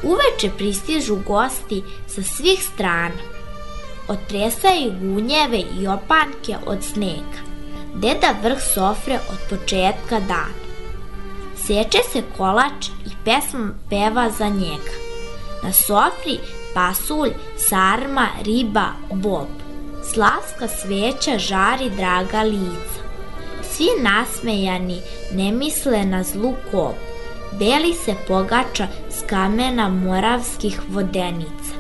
[0.03, 3.37] Uveče pristižu gosti sa svih strana.
[4.09, 7.41] Otresaju gunjeve i opanke od snega.
[7.95, 10.67] Deda vrh sofre od početka dana.
[11.57, 14.93] Seče se kolač i pesma peva za njega.
[15.63, 16.39] Na sofri
[16.75, 19.49] pasulj, sarma, riba, bob.
[20.13, 23.06] Slavska sveća žari draga lica.
[23.77, 25.01] Svi nasmejani
[25.33, 26.95] ne misle na zlu kop.
[27.59, 31.75] Beli se pogača s kamena moravskih vodenica.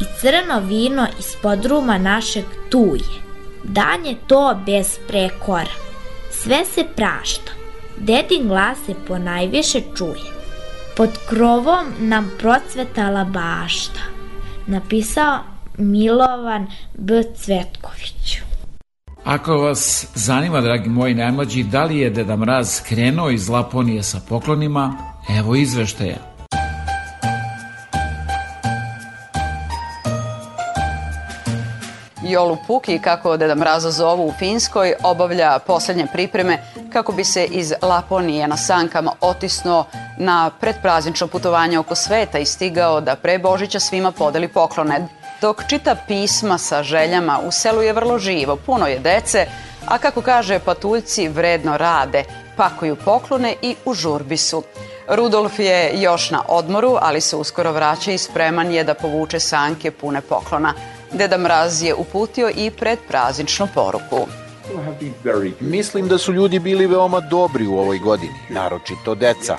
[0.00, 3.22] I crno vino iz podruma našeg tuje.
[3.64, 5.76] Dan je to bez prekora.
[6.30, 7.52] Sve se prašta.
[7.96, 10.32] Dedin glas se po najviše čuje.
[10.96, 14.00] Pod krovom nam procvetala bašta.
[14.66, 15.38] Napisao
[15.76, 17.22] Milovan B.
[17.36, 18.47] Cvetković.
[19.28, 24.18] Ako vas zanima, dragi moji najmlađi, da li je Deda Mraz krenuo iz Laponije sa
[24.28, 24.94] poklonima,
[25.38, 26.16] evo izveštaja.
[32.22, 36.58] Jolu Puki, kako Deda Mraza zovu u Finskoj, obavlja posljednje pripreme
[36.92, 39.84] kako bi se iz Laponije na sankama otisnuo
[40.18, 45.17] na predpraznično putovanje oko sveta i stigao da pre Božića svima podeli poklone.
[45.40, 49.46] Dok čita pisma sa željama, u selu je vrlo živo, puno je dece,
[49.86, 52.24] a kako kaže patuljci vredno rade,
[52.56, 54.62] pakuju poklone i u žurbi su.
[55.08, 59.90] Rudolf je još na odmoru, ali se uskoro vraća i spreman je da povuče sanke
[59.90, 60.74] pune poklona.
[61.12, 64.26] Deda Mraz je uputio i predprazničnu poruku.
[65.60, 69.56] Mislim da su ljudi bili veoma dobri u ovoj godini, naročito deca.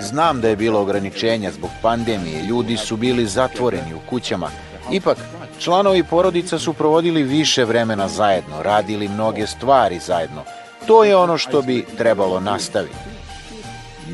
[0.00, 4.50] Znam da je bilo ograničenja zbog pandemije, ljudi su bili zatvoreni u kućama.
[4.90, 5.18] Ipak,
[5.58, 10.42] članovi porodica su provodili više vremena zajedno, radili mnoge stvari zajedno.
[10.86, 12.96] To je ono što bi trebalo nastaviti.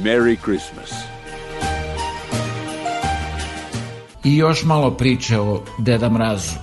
[0.03, 0.91] Merry Christmas.
[4.25, 6.55] I još malo priče o Deda Mrazu.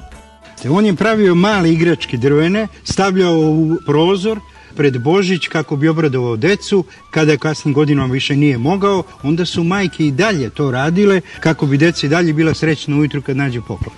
[0.70, 4.40] On je pravio male igračke drvene, stavljao u prozor
[4.76, 6.84] pred Božić kako bi obradovao decu.
[7.12, 11.78] Kada kasnim godinama više nije mogao, onda su majke i dalje to radile kako bi
[11.78, 13.96] deca i dalje bila srećna ujutru kad nađe poklon.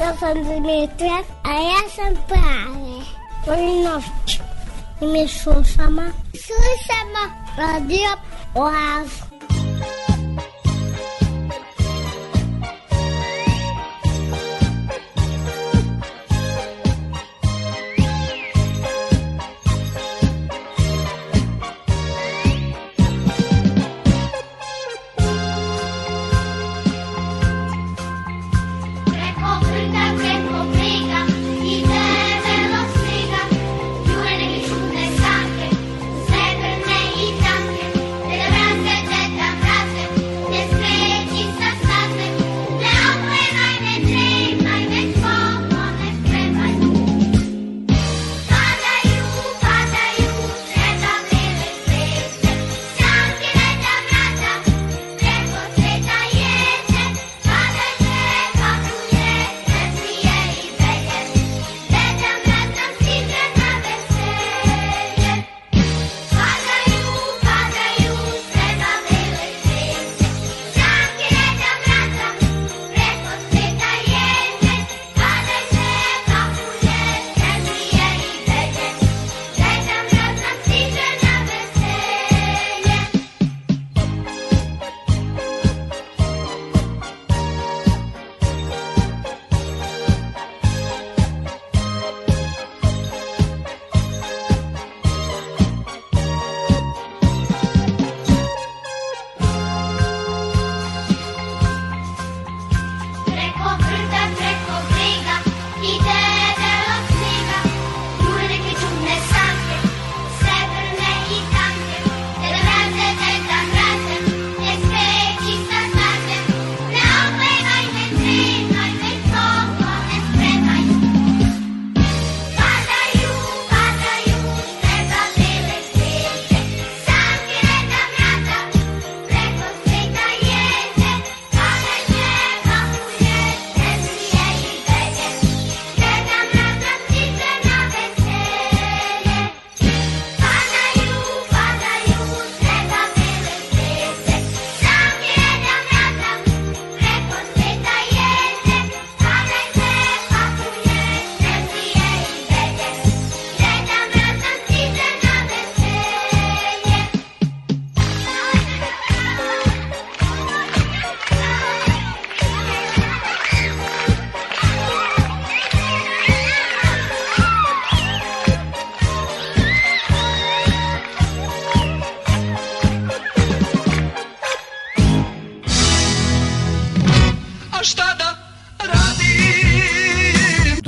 [0.00, 3.04] Ja sam Dimitra, a ja sam Prave.
[3.46, 4.38] Volim noć.
[5.02, 6.02] I mi slušamo.
[6.32, 7.22] Slušamo
[7.58, 8.10] radio
[8.54, 9.08] Oaz.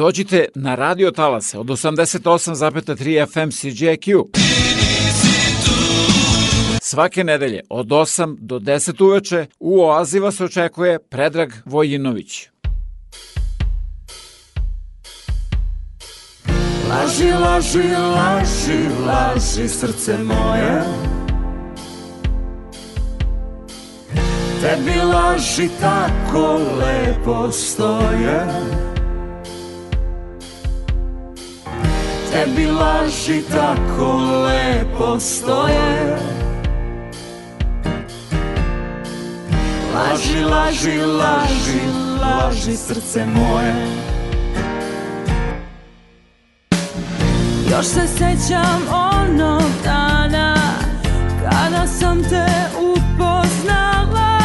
[0.05, 4.24] Dođite na radio talase od 88,3 FM CJQ.
[6.82, 12.48] Svake nedelje od 8 do 10 uveče u Oazi vas očekuje Predrag Vojinović.
[16.90, 20.82] Laži, laži, laži, laži srce moje
[24.61, 28.46] Tebi laži tako lepo stoje
[32.35, 36.18] Tebi laži tako lepo stoje.
[39.95, 41.80] Laži, laži, laži,
[42.22, 43.74] laži srce moje.
[47.70, 50.57] Još se sećam onog dana
[51.43, 52.47] Kada sam te
[52.78, 54.39] upoznala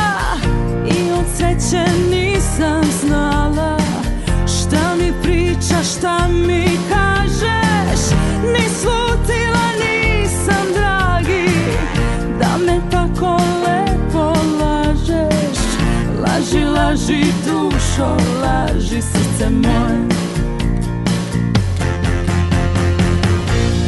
[0.86, 3.78] I od sreće nisam znala
[4.46, 7.69] Šta mi pričaš, šta mi kažeš
[8.44, 11.50] Ni slutila nisam, dragi.
[12.40, 15.60] Da me tako lepo lažeš.
[16.22, 20.10] Laži, laži dušo, laži srce moje.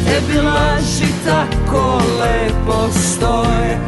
[0.04, 3.78] Tebi laži tako lepo stoje.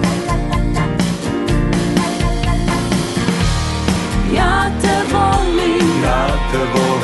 [4.34, 7.03] Ja te volim, Ja te volim,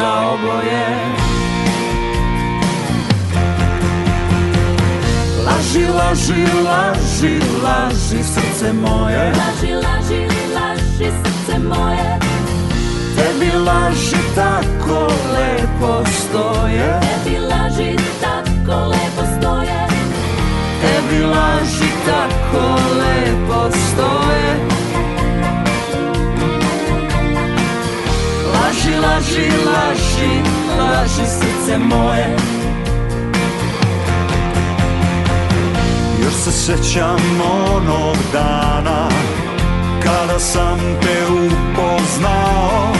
[0.00, 0.86] Za oboje.
[5.46, 7.34] Laži, laži, laži,
[7.64, 9.32] laži srce moje.
[9.40, 10.22] Laži, laži,
[10.56, 12.18] laži srce moje.
[13.16, 17.00] Tebi laži tako lepo stoje.
[17.00, 19.80] Tebi laži tako lepo stoje.
[20.80, 22.64] Tebi laži tako
[23.00, 24.69] lepo stoje
[28.90, 30.42] Laži, laži, laži,
[30.78, 32.36] laži srce moje.
[36.24, 37.40] Još se sećam
[37.72, 39.08] onog dana
[40.02, 42.92] Kada sam te upoznao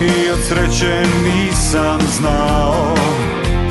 [0.00, 2.94] I od sreće nisam znao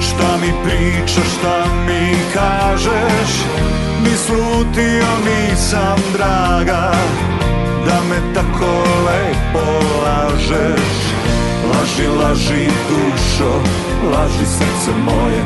[0.02, 3.32] Šta mi pričaš, šta mi kažeš.
[4.04, 6.92] Ni slutio nisam, draga
[7.88, 8.72] Da me tako
[9.08, 9.66] lepo
[10.04, 10.97] lažeš.
[11.70, 13.51] Laži, laži dušo,
[14.12, 15.43] laži srce moje.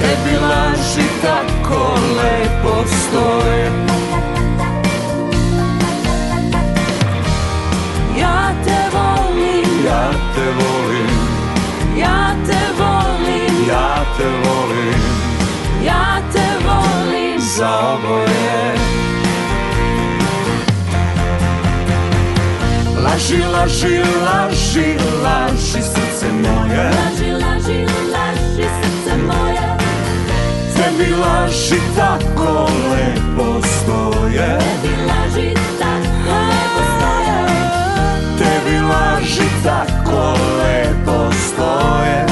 [0.00, 3.49] Tebi laži tako lepo stoje
[17.60, 18.74] Za oboje.
[23.04, 26.84] Laži, laži, laži, laži srce moje.
[26.96, 27.78] Laži, laži,
[28.12, 29.76] laži srce moje.
[30.76, 34.58] Tebi laži tako lepo stoje?
[34.58, 37.38] Tebi laži tako lepo stoje?
[38.38, 42.29] Tebi laži tako lepo stoje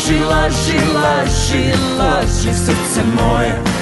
[0.00, 3.79] Laži, laži, laži, laži srce moje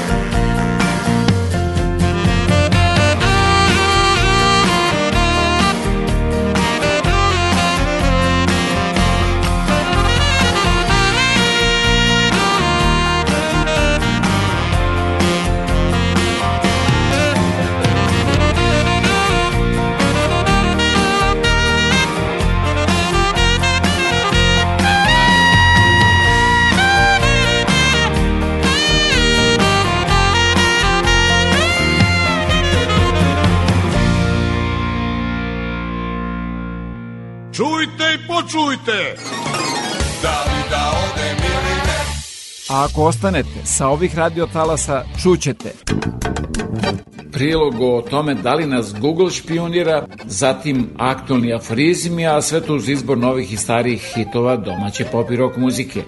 [38.88, 39.16] počujte!
[40.22, 41.98] Da li da odem ili ne?
[42.68, 45.72] A ako ostanete sa ovih radiotalasa, čućete
[47.32, 52.88] prilog o tome da li nas Google špionira, zatim aktualni aforizmi, a sve to uz
[52.88, 56.02] izbor novih i starijih hitova domaće pop i rock muzike.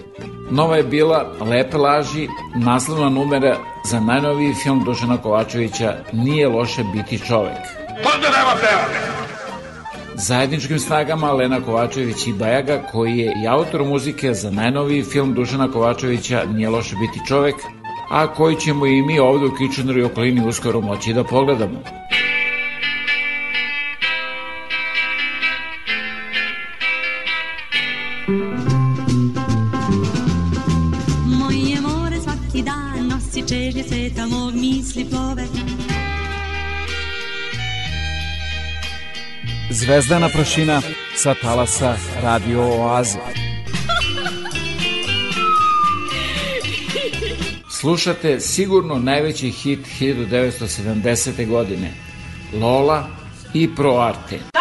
[0.51, 7.19] Nova je bila Lepe laži, naslovna numera za najnoviji film Dušana Kovačevića Nije loše biti
[7.19, 7.57] čovek.
[8.15, 9.10] Onda nema pevane!
[10.21, 15.71] Zajedničkim snagama Lena Kovačević i Bajaga, koji je i autor muzike za najnoviji film Dušana
[15.71, 17.55] Kovačevića Nije loše biti čovek,
[18.11, 21.83] a koji ćemo i mi ovde u Kitcheneru i okolini uskoro moći da pogledamo.
[33.31, 35.70] si čežnje sveta mog misli plove
[39.73, 40.81] Zvezdana prašina
[41.15, 43.19] sa talasa Radio Oaze.
[47.69, 51.47] Slušate sigurno najveći hit 1970.
[51.47, 51.91] godine
[52.53, 53.07] Lola
[53.53, 54.39] i Pro Arte.
[54.51, 54.60] Tako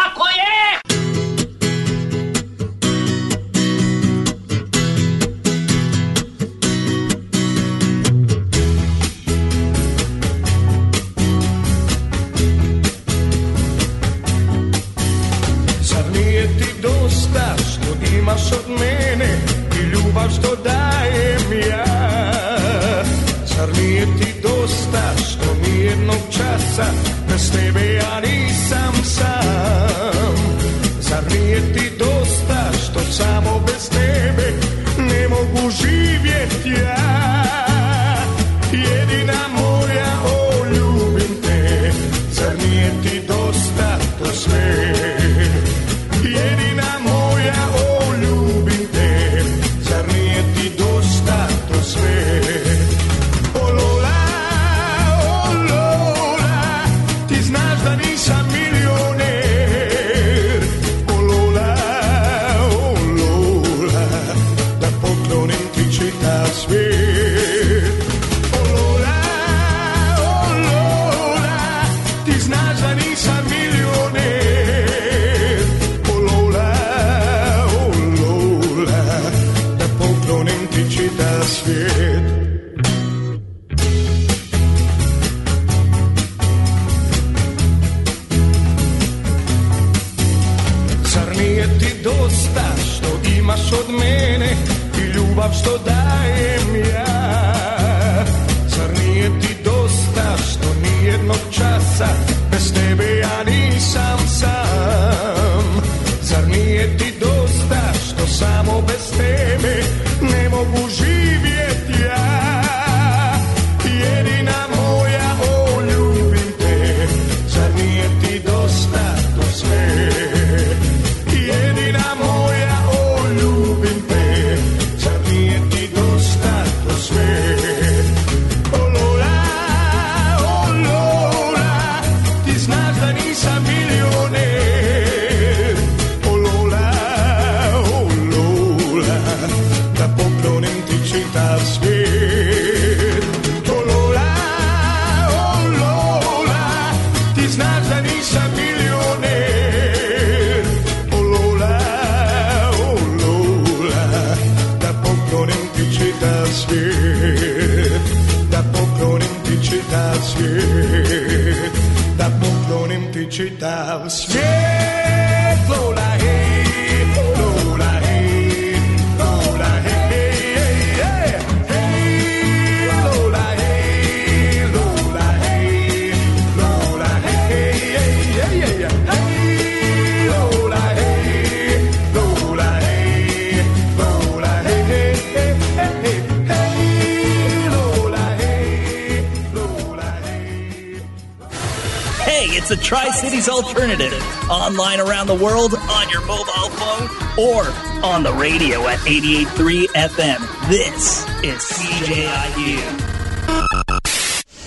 [199.11, 200.41] 88.3 FM.
[200.71, 202.79] This is CJIU.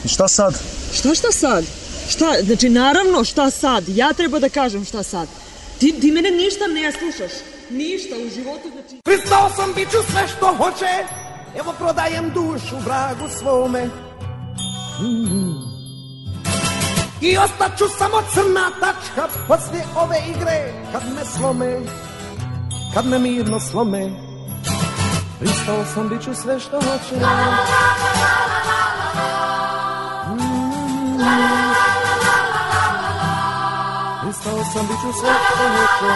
[0.03, 0.53] I šta sad?
[0.93, 1.63] Šta šta sad?
[2.09, 3.83] Šta, znači naravno šta sad?
[3.87, 5.27] Ja treba da kažem šta sad.
[5.79, 7.31] Ti, ti mene ništa ne slušaš.
[7.69, 9.01] Ništa u životu, znači...
[9.03, 10.91] Pristao sam biću sve što hoće
[11.59, 13.89] Evo prodajem dušu vragu svome
[15.01, 15.53] Mm.
[17.21, 21.79] I ostaću samo crna tačka Poslije ove igre Kad me slome
[22.93, 24.22] Kad me mirno slome
[25.43, 27.15] Pristao sam biću sve što hoće
[30.27, 31.19] Mm.
[34.21, 36.13] Pristao sam biću sve što hoće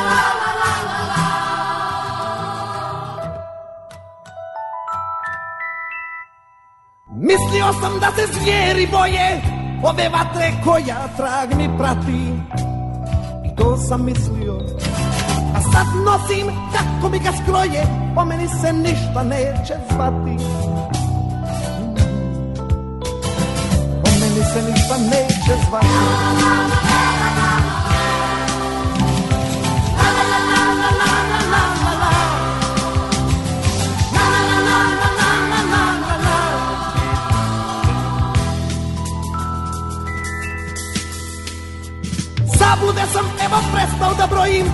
[7.16, 9.42] Mislio sam da se zvijeri boje
[9.84, 12.34] Ove vatre koja trag mi prati
[13.46, 14.54] I to sam mislio
[15.56, 20.38] A sad nosim kako mi ga skroje po meni se ništa neće zvati.
[24.04, 25.88] Po meni se ništa neće zvati.
[42.46, 44.66] Zablude sam, evo prestao da brojim.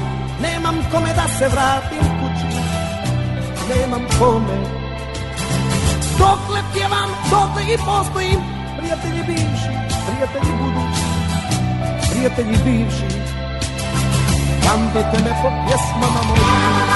[0.41, 1.82] Nemam kome da se vrat
[3.93, 4.57] Nemam kome
[6.19, 8.39] Dokle pjevam, dotle i postojim
[8.77, 9.73] Prijatelji bivši,
[10.07, 11.03] prijatelji budući
[12.11, 13.19] Prijatelji bivši
[14.63, 16.93] Pamtite me po pjesmama mojim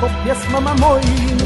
[0.00, 1.38] po pjesmama mojim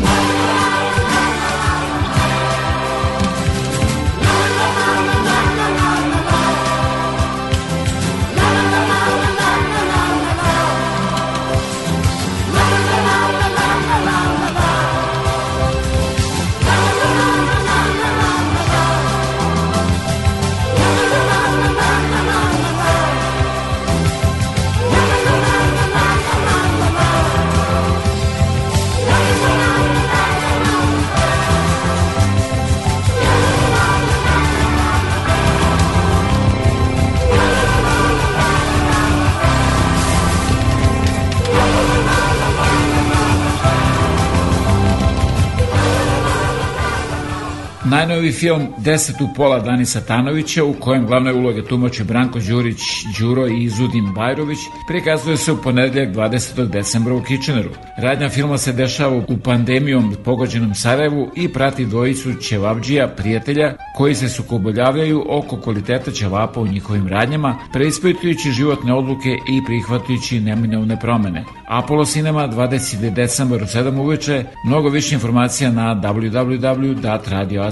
[47.90, 52.80] Najnoviji film Deset u pola Dani Satanovića u kojem glavne uloge tumače Branko Đurić,
[53.18, 54.58] Đuro i Izudin Bajrović
[54.88, 56.66] prikazuje se u ponedeljak 20.
[56.66, 57.70] decembra u Kičeneru.
[57.98, 64.28] Radnja filma se dešava u pandemijom pogođenom Sarajevu i prati dvojicu ćevabđija, prijatelja, koji se
[64.28, 71.44] sukoboljavljaju oko kvaliteta ćevapa u njihovim radnjama, preispitujući životne odluke i prihvatujući neminovne promene.
[71.68, 73.10] Apollo Cinema 20.
[73.10, 75.94] decembar u 7 uveče, mnogo više informacija na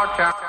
[0.00, 0.39] Nova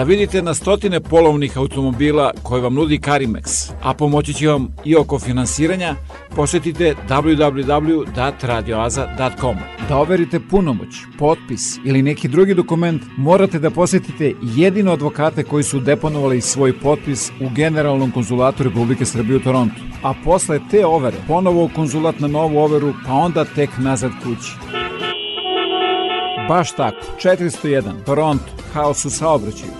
[0.00, 4.96] Da vidite na stotine polovnih automobila koje vam nudi Carimex, a pomoći će vam i
[4.96, 5.94] oko finansiranja,
[6.36, 9.56] posetite www.radioaza.com.
[9.88, 15.80] Da overite punomoć, potpis ili neki drugi dokument, morate da posetite jedino advokate koji su
[15.80, 19.80] deponovali svoj potpis u Generalnom konzulatu Republike Srbije u Torontu.
[20.02, 24.52] A posle te overe, ponovo u konzulat na novu overu, pa onda tek nazad kući.
[26.48, 29.79] Baš tako, 401, Toronto, haos u saobraćaju.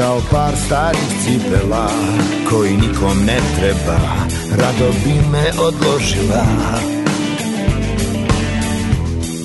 [0.00, 1.90] Kao par starih cipela
[2.50, 3.98] koji nikom ne treba.
[4.50, 6.44] Rado bi me odložila.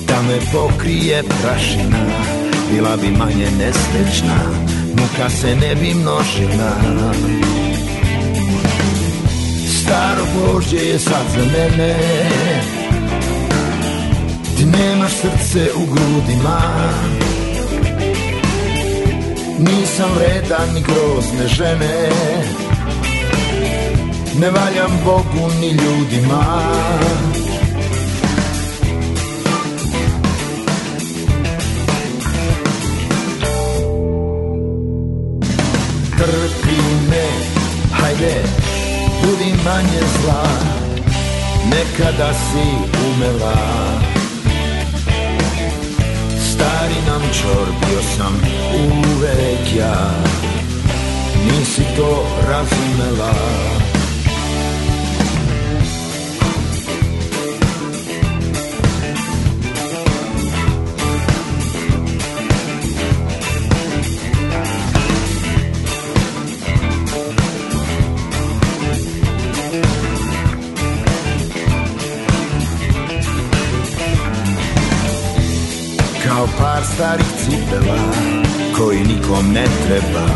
[0.08, 2.06] Da me pokrije prašina
[2.70, 4.38] Bila bi manje nesrećna
[4.90, 6.72] Muka se ne bi množila.
[9.80, 11.94] Staro gvožđe je sad za mene.
[14.56, 16.60] Ti nemaš srce u grudima
[19.58, 22.08] Nisam vredan ni grozne žene.
[24.40, 26.42] Ne valjam Bogu ni ljudima.
[36.16, 36.80] Trpi
[37.10, 37.26] me,
[37.92, 38.34] hajde,
[39.22, 40.42] budi manje zla.
[41.70, 42.66] Nekada si
[43.06, 44.05] umela
[46.56, 48.40] Stari nam čor bio sam
[48.88, 50.10] uvek ja.
[51.44, 53.32] Nisi to razumela
[76.96, 77.98] starih cipela
[78.78, 80.26] koji nikom ne treba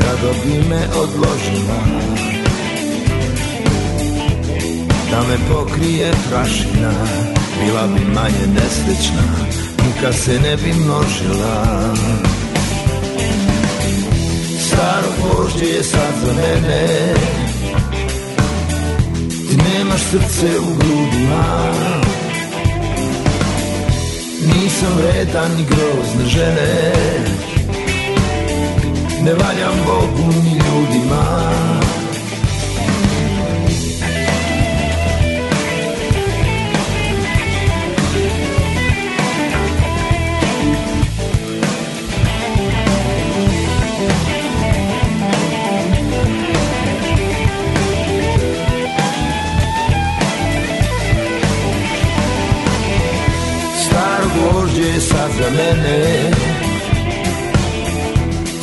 [0.00, 1.80] Rado bi me odložila.
[5.10, 6.92] Da me pokrije prašina
[7.60, 9.22] Bila bi manje nesrećna
[9.86, 11.64] Muka se ne bi množila.
[14.66, 17.14] Staro gvožđe je sad za mene
[19.28, 22.07] Ti nemaš srce u grudima
[24.48, 26.92] Nisam vredan ni grozne žene.
[29.24, 31.22] Ne valjam Bogu ni ljudima
[55.08, 56.30] sad za mene.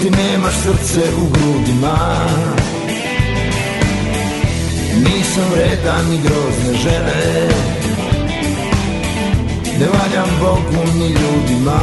[0.02, 1.98] Ti nemaš srce u grudima.
[4.96, 7.48] Nisam vredan ni grozne žene.
[9.80, 11.80] Ne valjam Bogu ni ljudima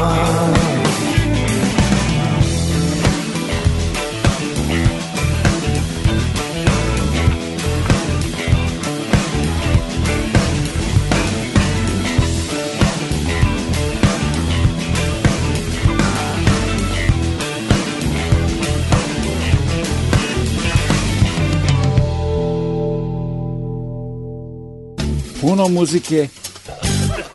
[25.62, 26.28] Puno muzike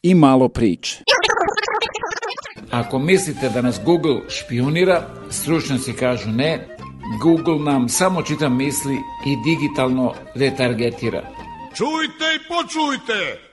[0.04, 1.04] i malo priče.
[2.72, 6.68] Ako mislite da nas Google špionira, stručnjaci kažu ne,
[7.22, 8.96] Google nam samo čita misli
[9.26, 11.22] i digitalno retargetira.
[11.76, 13.50] Čujte i počujte!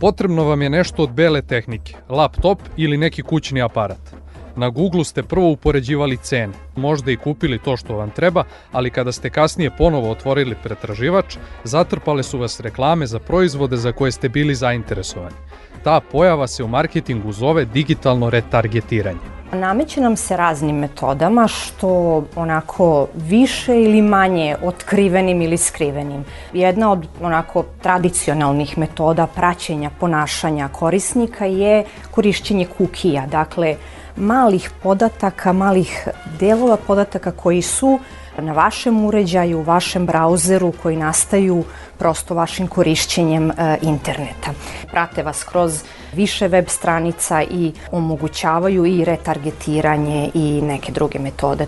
[0.00, 4.19] Potrebno vam je nešto od bele tehnike, laptop ili neki kućni aparat.
[4.60, 9.12] Na Google ste prvo upoređivali cene, možda i kupili to što vam treba, ali kada
[9.12, 14.54] ste kasnije ponovo otvorili pretraživač, zatrpale su vas reklame za proizvode za koje ste bili
[14.54, 15.36] zainteresovani.
[15.84, 19.40] Ta pojava se u marketingu zove digitalno retargetiranje.
[19.52, 21.88] Nameće nam se raznim metodama što
[22.36, 26.24] onako više ili manje otkrivenim ili skrivenim.
[26.52, 33.76] Jedna od onako tradicionalnih metoda praćenja ponašanja korisnika je korišćenje kukija, dakle
[34.16, 36.08] malih podataka, malih
[36.38, 37.98] delova podataka koji su
[38.38, 41.64] na vašem uređaju, u vašem brauzeru koji nastaju
[41.98, 44.50] prosto vašim korišćenjem e, interneta.
[44.90, 45.82] Prate vas kroz
[46.14, 51.66] više web stranica i omogućavaju i retargetiranje i neke druge metode.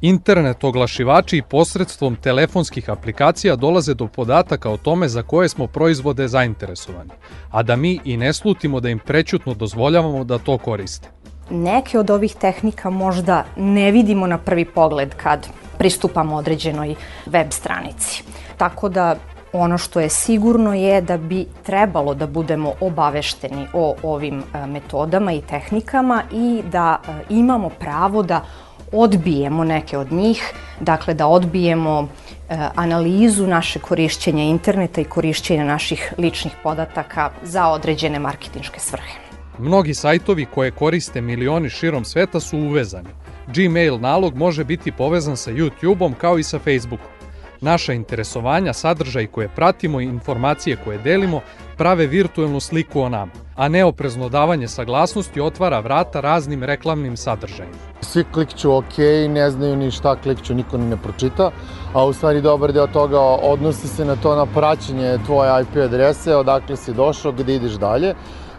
[0.00, 6.28] Internet oglašivači i posredstvom telefonskih aplikacija dolaze do podataka o tome za koje smo proizvode
[6.28, 7.10] zainteresovani,
[7.50, 11.08] a da mi i ne slutimo da im prećutno dozvoljavamo da to koriste.
[11.52, 15.48] Neke od ovih tehnika možda ne vidimo na prvi pogled kad
[15.78, 16.94] pristupamo određenoj
[17.26, 18.22] web stranici.
[18.56, 19.16] Tako da
[19.52, 25.32] ono što je sigurno je da bi trebalo da budemo obavešteni o ovim e, metodama
[25.32, 28.40] i tehnikama i da e, imamo pravo da
[28.92, 32.08] odbijemo neke od njih, dakle da odbijemo
[32.48, 39.31] e, analizu naše korišćenja interneta i korišćenja naših ličnih podataka za određene marketinške svrhe.
[39.58, 43.08] Mnogi sajtovi koje koriste milioni širom sveta su uvezani.
[43.54, 47.10] Gmail nalog može biti povezan sa YouTube-om kao i sa Facebookom.
[47.60, 51.40] Naša interesovanja, sadržaj koje pratimo i informacije koje delimo
[51.76, 57.74] prave virtuelnu sliku o nama, a neoprezno davanje saglasnosti otvara vrata raznim reklamnim sadržajima.
[58.00, 58.98] Svi klikću OK,
[59.28, 61.50] ne znaju ni šta klikću, niko ni ne pročita,
[61.92, 66.36] a u stvari dobar deo toga odnosi se na to na praćenje tvoje IP adrese,
[66.36, 68.14] odakle si došao, gde ideš dalje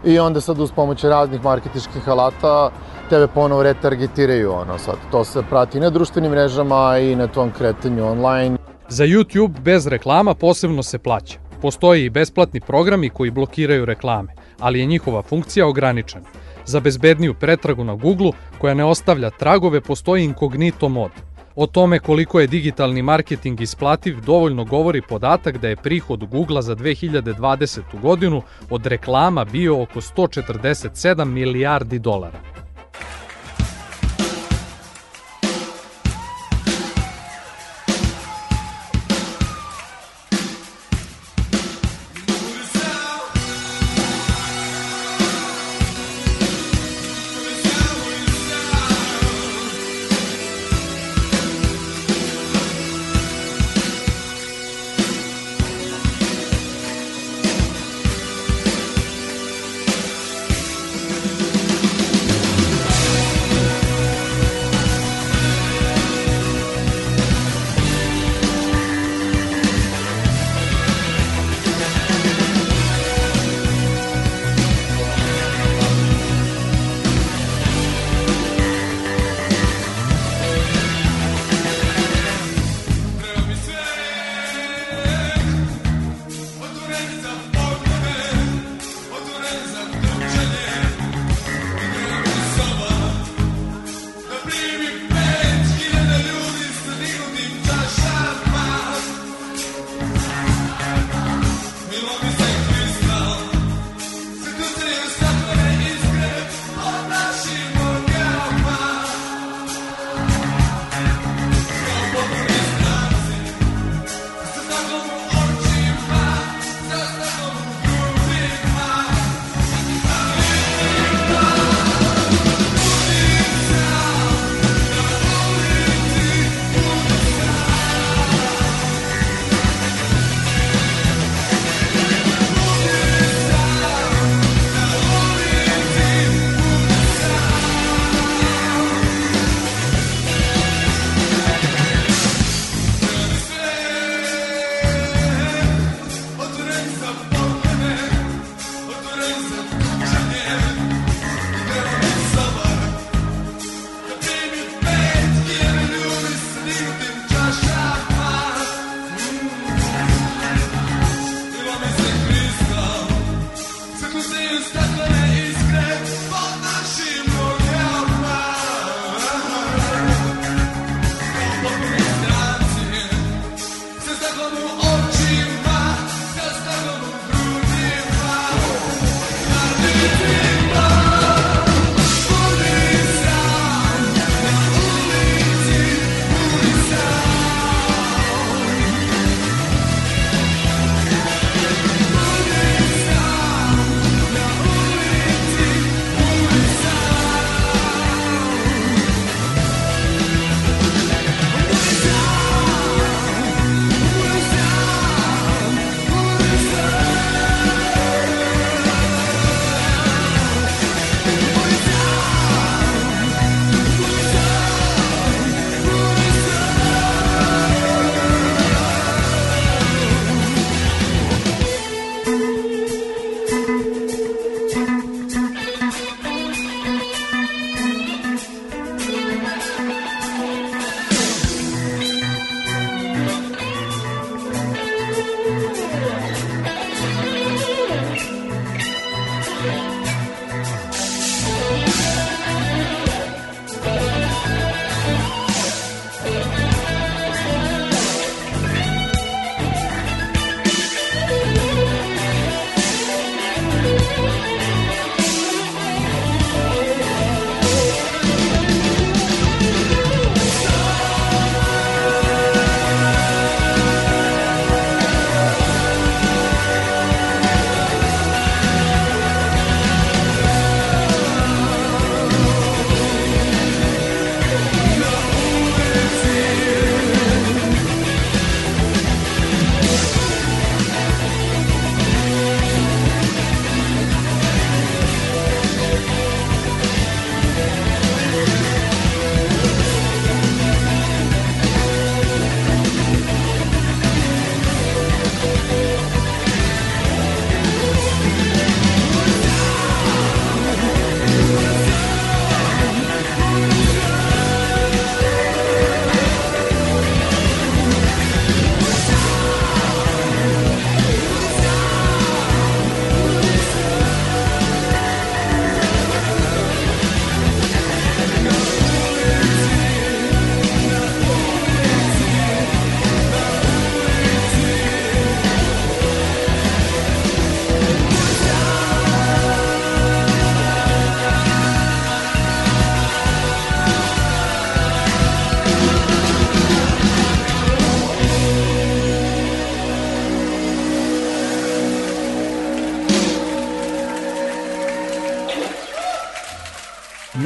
[0.06, 2.70] i onda sad uz pomoć raznih marketičkih alata
[3.10, 4.94] tebe ponovo retargetiraju ono sad.
[5.10, 8.56] To se prati na društvenim mrežama i na tom kretanju online.
[8.88, 11.38] Za YouTube bez reklama posebno se plaća.
[11.62, 16.26] Postoje i besplatni programi koji blokiraju reklame, ali je njihova funkcija ograničena.
[16.64, 21.10] Za bezbedniju pretragu na Google, koja ne ostavlja tragove, postoji inkognito mod.
[21.56, 26.76] O tome koliko je digitalni marketing isplativ dovoljno govori podatak da je prihod Google za
[26.76, 27.80] 2020.
[28.02, 32.63] godinu od reklama bio oko 147 milijardi dolara.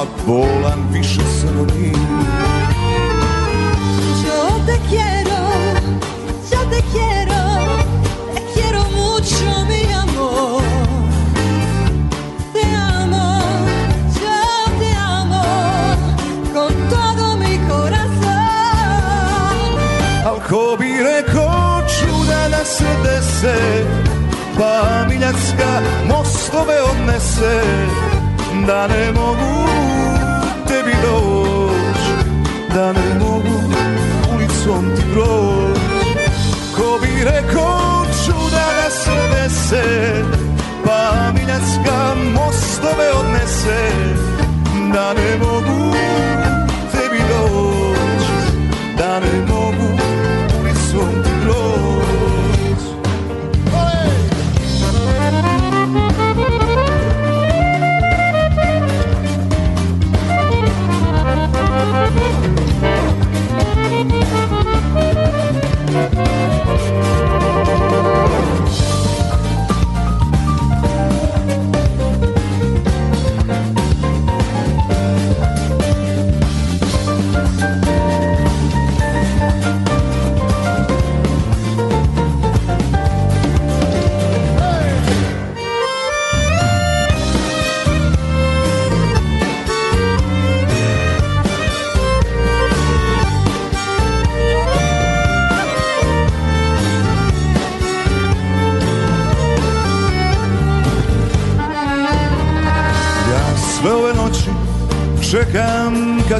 [0.00, 1.96] A bolan više sam od njih
[4.24, 5.40] Yo te quiero,
[6.52, 7.42] yo te quiero,
[8.34, 10.62] te quiero mucho, mi amor.
[12.52, 12.64] Te
[13.00, 13.40] amo,
[14.14, 14.40] yo
[14.78, 15.44] te amo,
[16.54, 18.30] con todo mi corazón.
[20.26, 23.84] Al ko bi rekao čuda da se dese
[24.58, 27.60] Pa miljacka mostove odnese
[28.66, 29.68] Da ne mogu
[30.68, 32.00] tebi doć
[32.74, 33.60] Da ne mogu
[34.34, 35.78] ulicom ti proć.
[36.76, 40.22] Ko bi rekao čuda da se dese
[40.84, 43.90] Pa miljacka mostove odnese
[44.94, 45.94] Da ne mogu
[46.92, 48.26] tebi doć
[48.98, 49.49] Da ne mogu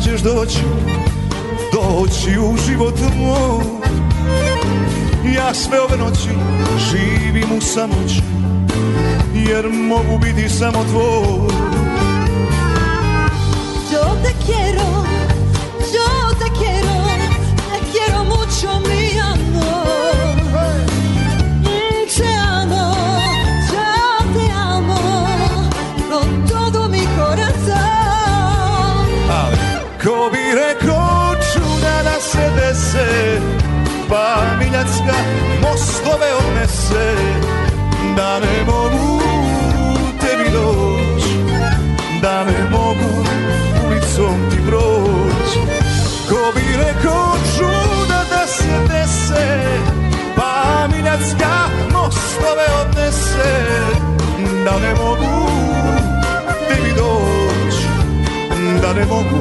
[0.00, 0.58] kad ćeš doći
[1.72, 3.64] Doći u život moj.
[5.36, 6.28] Ja sve ove noći
[6.90, 8.22] živim u samoći
[9.34, 11.50] Jer mogu biti samo tvoj.
[13.92, 14.90] Yo te quiero,
[15.94, 16.96] yo te quiero
[17.70, 19.39] Te quiero mucho mía.
[34.70, 35.18] Miljacka
[35.62, 37.14] mostove odnese
[38.16, 39.20] Da ne mogu
[40.20, 41.22] tebi doć
[42.22, 43.24] Da ne mogu
[43.86, 45.68] ulicom ti proć.
[46.28, 49.60] Ko bi rekao čuda da se dese
[50.36, 53.66] Pa Miljacka mostove odnese
[54.64, 55.50] Da ne mogu
[56.68, 57.74] tebi doć
[58.82, 59.39] Da ne mogu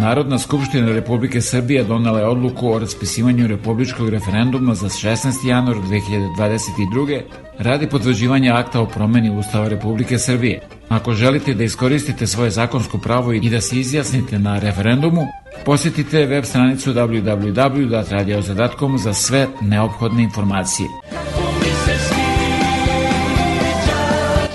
[0.00, 5.48] Narodna skupština Republike Srbije donela je odluku o raspisivanju republičkog referenduma za 16.
[5.48, 7.20] januar 2022.
[7.58, 10.60] radi potvrđivanja akta o promeni Ustava Republike Srbije.
[10.88, 15.26] Ako želite da iskoristite svoje zakonsko pravo i da se izjasnite na referendumu,
[15.64, 20.88] posjetite web stranicu www.radiozadatkom za sve neophodne informacije.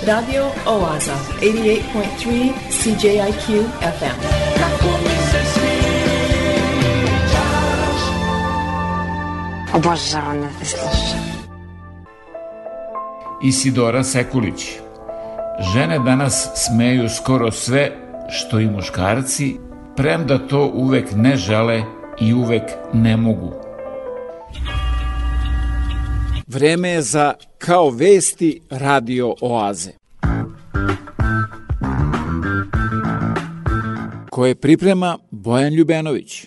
[0.06, 3.64] Radio Oaza, 88.3 CJIQ
[3.98, 4.35] FM.
[9.76, 11.46] Obožavam da te slušam.
[13.42, 14.68] Isidora Sekulić
[15.72, 17.92] Žene danas smeju skoro sve
[18.30, 19.56] što i muškarci,
[19.96, 21.82] premda to uvek ne žele
[22.20, 22.62] i uvek
[22.92, 23.52] ne mogu.
[26.46, 29.90] Vreme je za Kao vesti radio oaze.
[34.30, 36.46] Koje priprema Bojan Ljubenović.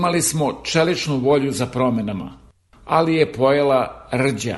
[0.00, 2.32] Imali smo čeličnu volju za promenama,
[2.84, 4.56] ali je pojela rđa.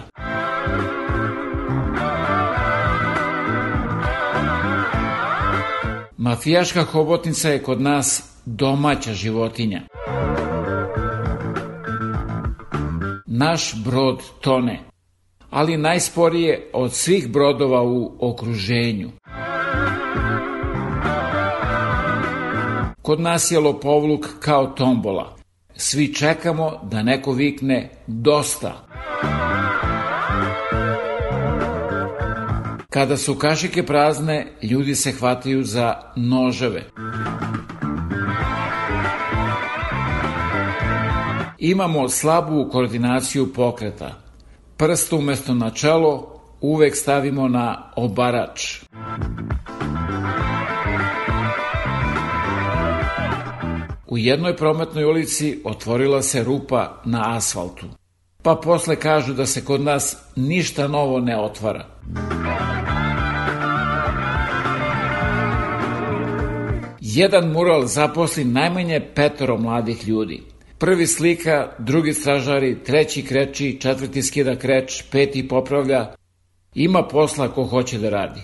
[6.16, 9.82] Mafijaška hobotnica je kod nas domaća životinja.
[13.26, 14.80] Naš brod tone,
[15.50, 19.10] ali najsporije od svih brodova u okruženju.
[23.02, 25.36] Kod nas je lopovluk kao tombola.
[25.76, 28.86] Svi čekamo da neko vikne dosta.
[32.90, 36.82] Kada su kašike prazne, ljudi se hvataju za noževe.
[41.58, 44.14] Imamo slabu koordinaciju pokreta.
[44.76, 48.82] Prst umesto na čelo uvek stavimo na obarač.
[54.12, 57.86] U jednoj prometnoj ulici otvorila se rupa na asfaltu.
[58.42, 61.86] Pa posle kažu da se kod nas ništa novo ne otvara.
[67.00, 70.42] Jedan mural zaposli najmanje petoro mladih ljudi.
[70.78, 76.14] Prvi slika, drugi stražari, treći kreči, četvrti skida kreč, peti popravlja.
[76.74, 78.40] Ima posla ko hoće da radi.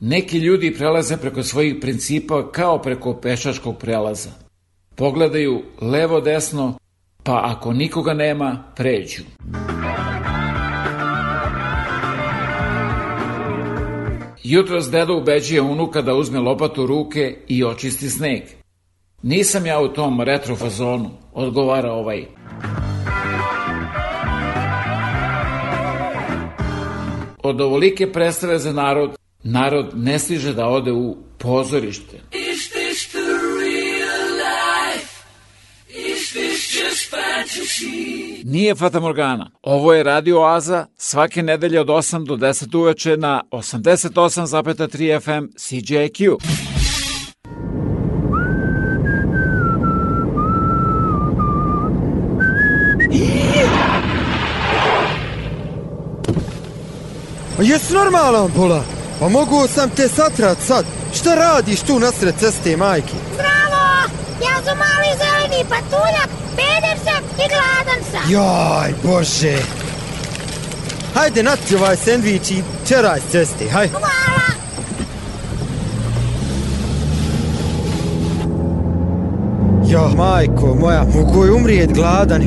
[0.00, 4.30] Neki ljudi prelaze preko svojih principa kao preko pešačkog prelaza.
[4.94, 6.78] Pogledaju levo-desno,
[7.22, 9.22] pa ako nikoga nema, pređu.
[14.42, 18.42] Jutros deda ubeđuje unuka da uzme lopatu ruke i očisti sneg.
[19.22, 22.26] Nisam ja u tom retro fazonu, odgovara ovaj.
[27.42, 29.17] Od ovolike predstave za narod,
[29.50, 32.16] narod ne stiže da ode u pozorište.
[32.32, 33.28] Is this the
[33.60, 35.12] real life?
[35.88, 38.42] Is this just fantasy?
[38.44, 39.50] Nije Fata Morgana.
[39.62, 46.36] Ovo je Radio Oaza svake nedelje od 8 do 10 uveče na 88,3 FM CJQ.
[57.62, 58.97] Jesi normalan, Pola?
[59.20, 60.84] Pa mogu sam te satrat sad.
[61.14, 63.14] Šta radiš tu nasred ceste, majke?
[63.34, 64.08] Zdravo!
[64.42, 68.32] Ja sam mali zeleni patuljak, peder sam i gladan sam.
[68.32, 69.58] Jaj, bože.
[71.14, 73.88] Hajde, nati ovaj sendvič i čeraj s ceste, haj.
[73.88, 74.08] Hvala!
[79.86, 82.42] Ja, majko moja, mogu je umrijet gladan.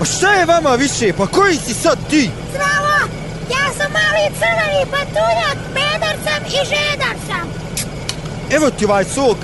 [0.00, 1.12] A šta je vama više?
[1.12, 2.30] Pa koji si sad ti?
[2.50, 3.08] Zdravo!
[3.50, 7.48] Ja sam mali crveni patuljak, peder sam i žedar sam.
[8.50, 9.36] Evo ti ovaj sok.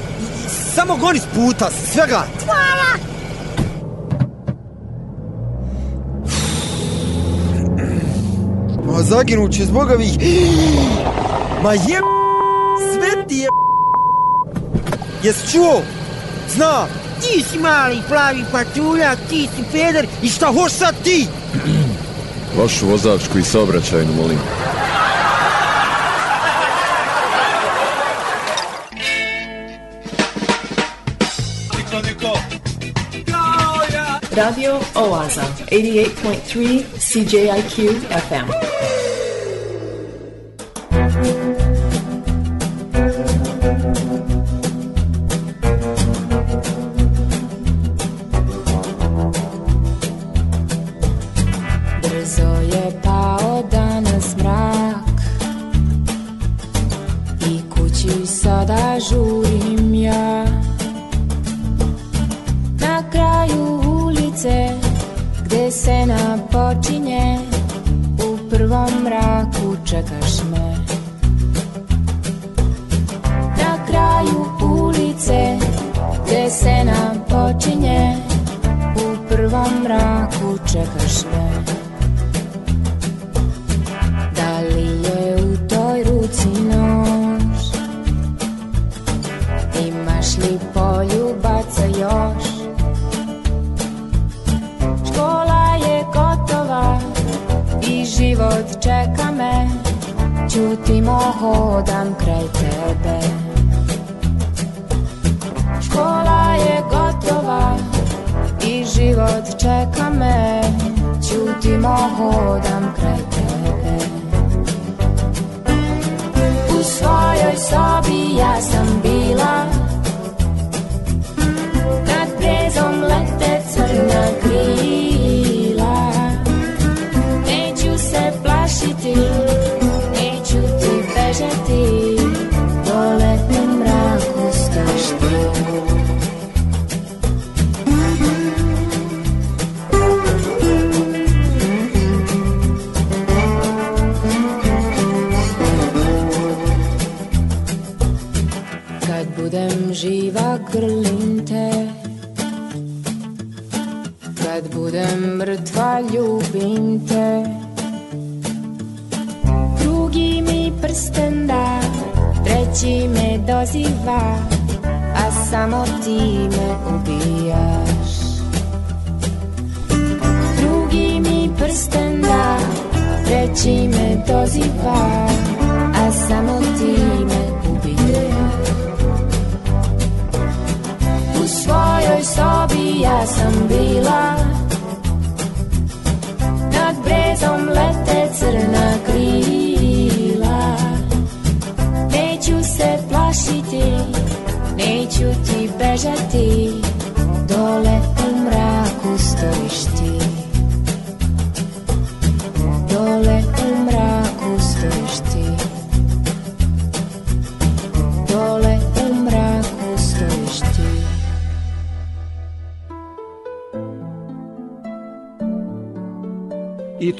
[0.75, 2.27] samo goni s puta, svega.
[2.45, 2.95] Hvala!
[8.87, 10.13] Ma zaginuće zbog ovih...
[11.63, 12.01] Ma je...
[12.93, 13.49] Sve ti je...
[15.23, 15.83] Jes čuo?
[16.55, 16.87] Zna.
[17.25, 21.27] Ti mali plavi patuljak, ti si peder i šta hoš sad ti?
[22.59, 24.39] Vašu vozačku i saobraćajnu, molim.
[34.37, 38.64] Radio Oaza, 88.3 CJIQ FM.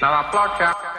[0.00, 0.93] La placa.